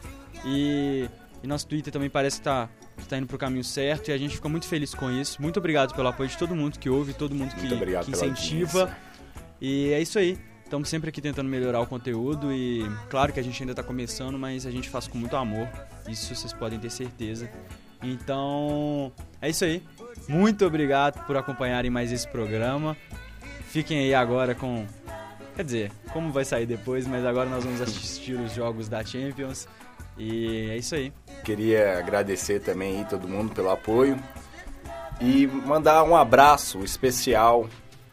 E, 0.44 1.09
e 1.42 1.46
nosso 1.46 1.66
Twitter 1.66 1.92
também 1.92 2.09
parece 2.11 2.38
que 2.38 2.44
tá, 2.44 2.68
que 2.96 3.06
tá 3.09 3.18
indo 3.18 3.26
pro 3.26 3.38
caminho 3.38 3.64
certo. 3.64 4.09
E 4.09 4.12
a 4.12 4.18
gente 4.18 4.36
fica 4.36 4.48
muito 4.48 4.66
feliz 4.66 4.94
com 4.94 5.11
isso. 5.11 5.42
Muito 5.42 5.56
obrigado 5.59 5.94
pelo 5.94 6.06
apoio 6.09 6.28
de 6.28 6.36
todo 6.38 6.54
mundo 6.54 6.78
que 6.78 6.88
ouve, 6.88 7.12
todo 7.12 7.34
mundo 7.34 7.54
que, 7.56 7.66
que 8.04 8.11
incentiva. 8.12 8.96
E 9.61 9.92
é 9.92 10.00
isso 10.00 10.18
aí. 10.18 10.38
Estamos 10.69 10.91
sempre 10.91 11.09
aqui 11.09 11.23
tentando 11.23 11.49
melhorar 11.49 11.81
o 11.81 11.87
conteúdo 11.87 12.53
e 12.53 12.87
claro 13.09 13.33
que 13.33 13.41
a 13.41 13.43
gente 13.43 13.62
ainda 13.62 13.73
está 13.73 13.83
começando, 13.83 14.39
mas 14.39 14.66
a 14.66 14.71
gente 14.71 14.91
faz 14.91 15.09
com 15.09 15.16
muito 15.16 15.35
amor. 15.35 15.66
Isso 16.07 16.35
vocês 16.35 16.53
podem 16.53 16.79
ter 16.79 16.91
certeza. 16.91 17.49
Então, 18.03 19.11
é 19.41 19.49
isso 19.49 19.64
aí. 19.64 19.83
Muito 20.29 20.66
obrigado 20.66 21.25
por 21.27 21.39
acompanharem 21.39 21.91
mais 21.91 22.12
esse 22.12 22.29
programa. 22.29 22.95
Fiquem 23.71 24.01
aí 24.01 24.14
agora 24.14 24.55
com 24.55 24.85
Quer 25.57 25.64
dizer, 25.64 25.93
como 26.12 26.31
vai 26.31 26.45
sair 26.45 26.66
depois, 26.66 27.07
mas 27.07 27.25
agora 27.25 27.49
nós 27.49 27.64
vamos 27.64 27.81
assistir 27.81 28.35
os 28.35 28.53
jogos 28.53 28.91
da 28.91 29.03
Champions. 29.03 29.66
E 30.19 30.69
é 30.69 30.77
isso 30.77 30.95
aí. 30.95 31.14
Queria 31.45 31.99
agradecer 31.99 32.61
também 32.61 32.99
aí 32.99 33.05
todo 33.07 33.27
mundo 33.27 33.55
pelo 33.55 33.71
apoio 33.71 34.23
e 35.19 35.47
mandar 35.47 36.03
um 36.03 36.14
abraço 36.14 36.81
especial 36.85 37.66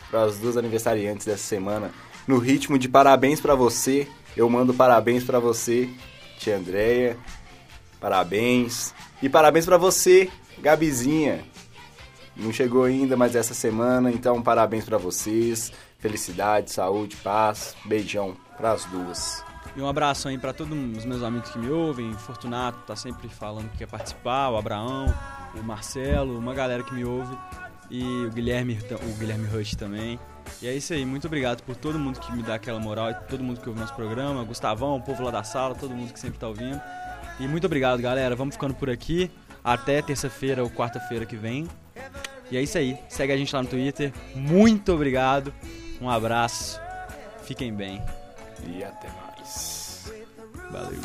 para 0.09 0.23
as 0.23 0.39
duas 0.39 0.55
aniversariantes 0.55 1.25
dessa 1.25 1.43
semana. 1.43 1.91
No 2.27 2.39
ritmo 2.39 2.79
de 2.79 2.89
parabéns 2.89 3.39
para 3.39 3.53
você, 3.53 4.07
eu 4.35 4.49
mando 4.49 4.73
parabéns 4.73 5.23
para 5.23 5.39
você, 5.39 5.89
tia 6.39 6.57
Andréia. 6.57 7.17
Parabéns. 7.99 8.93
E 9.21 9.29
parabéns 9.29 9.65
para 9.65 9.77
você, 9.77 10.29
Gabizinha. 10.59 11.43
Não 12.35 12.51
chegou 12.51 12.83
ainda, 12.83 13.15
mas 13.15 13.35
essa 13.35 13.53
semana, 13.53 14.11
então 14.11 14.41
parabéns 14.41 14.85
para 14.85 14.97
vocês. 14.97 15.71
Felicidade, 15.99 16.71
saúde, 16.71 17.15
paz. 17.17 17.75
Beijão 17.85 18.35
para 18.57 18.73
as 18.73 18.85
duas. 18.85 19.43
E 19.75 19.81
um 19.81 19.87
abraço 19.87 20.27
aí 20.27 20.37
para 20.37 20.53
todos 20.53 20.77
os 20.97 21.05
meus 21.05 21.23
amigos 21.23 21.49
que 21.49 21.59
me 21.59 21.69
ouvem. 21.69 22.13
Fortunato 22.13 22.79
tá 22.85 22.95
sempre 22.95 23.29
falando 23.29 23.69
que 23.71 23.79
quer 23.79 23.87
participar, 23.87 24.49
o 24.49 24.57
Abraão, 24.57 25.13
o 25.55 25.63
Marcelo, 25.63 26.37
uma 26.37 26.53
galera 26.53 26.83
que 26.83 26.93
me 26.93 27.05
ouve. 27.05 27.37
E 27.89 28.25
o 28.25 28.31
Guilherme, 28.31 28.77
o 28.91 29.19
Guilherme 29.19 29.47
Rush 29.47 29.75
também. 29.75 30.19
E 30.61 30.67
é 30.67 30.73
isso 30.73 30.93
aí, 30.93 31.05
muito 31.05 31.27
obrigado 31.27 31.61
por 31.63 31.75
todo 31.75 31.99
mundo 31.99 32.19
que 32.19 32.31
me 32.31 32.41
dá 32.41 32.55
aquela 32.55 32.79
moral, 32.79 33.11
e 33.11 33.13
todo 33.27 33.43
mundo 33.43 33.59
que 33.59 33.67
ouve 33.67 33.79
nosso 33.79 33.93
programa, 33.93 34.43
Gustavão, 34.43 34.97
o 34.97 35.01
povo 35.01 35.23
lá 35.23 35.31
da 35.31 35.43
sala, 35.43 35.75
todo 35.75 35.93
mundo 35.93 36.13
que 36.13 36.19
sempre 36.19 36.39
tá 36.39 36.47
ouvindo. 36.47 36.81
E 37.39 37.47
muito 37.47 37.65
obrigado, 37.65 38.01
galera. 38.01 38.35
Vamos 38.35 38.55
ficando 38.55 38.73
por 38.73 38.89
aqui. 38.89 39.29
Até 39.63 40.01
terça-feira 40.01 40.63
ou 40.63 40.69
quarta-feira 40.69 41.25
que 41.25 41.35
vem. 41.35 41.67
E 42.49 42.57
é 42.57 42.61
isso 42.61 42.77
aí. 42.77 42.97
Segue 43.09 43.33
a 43.33 43.37
gente 43.37 43.53
lá 43.53 43.61
no 43.61 43.67
Twitter. 43.67 44.13
Muito 44.33 44.93
obrigado. 44.93 45.53
Um 45.99 46.09
abraço. 46.09 46.79
Fiquem 47.43 47.73
bem. 47.73 48.01
E 48.65 48.83
até 48.83 49.09
mais. 49.09 50.11
Valeu. 50.71 51.01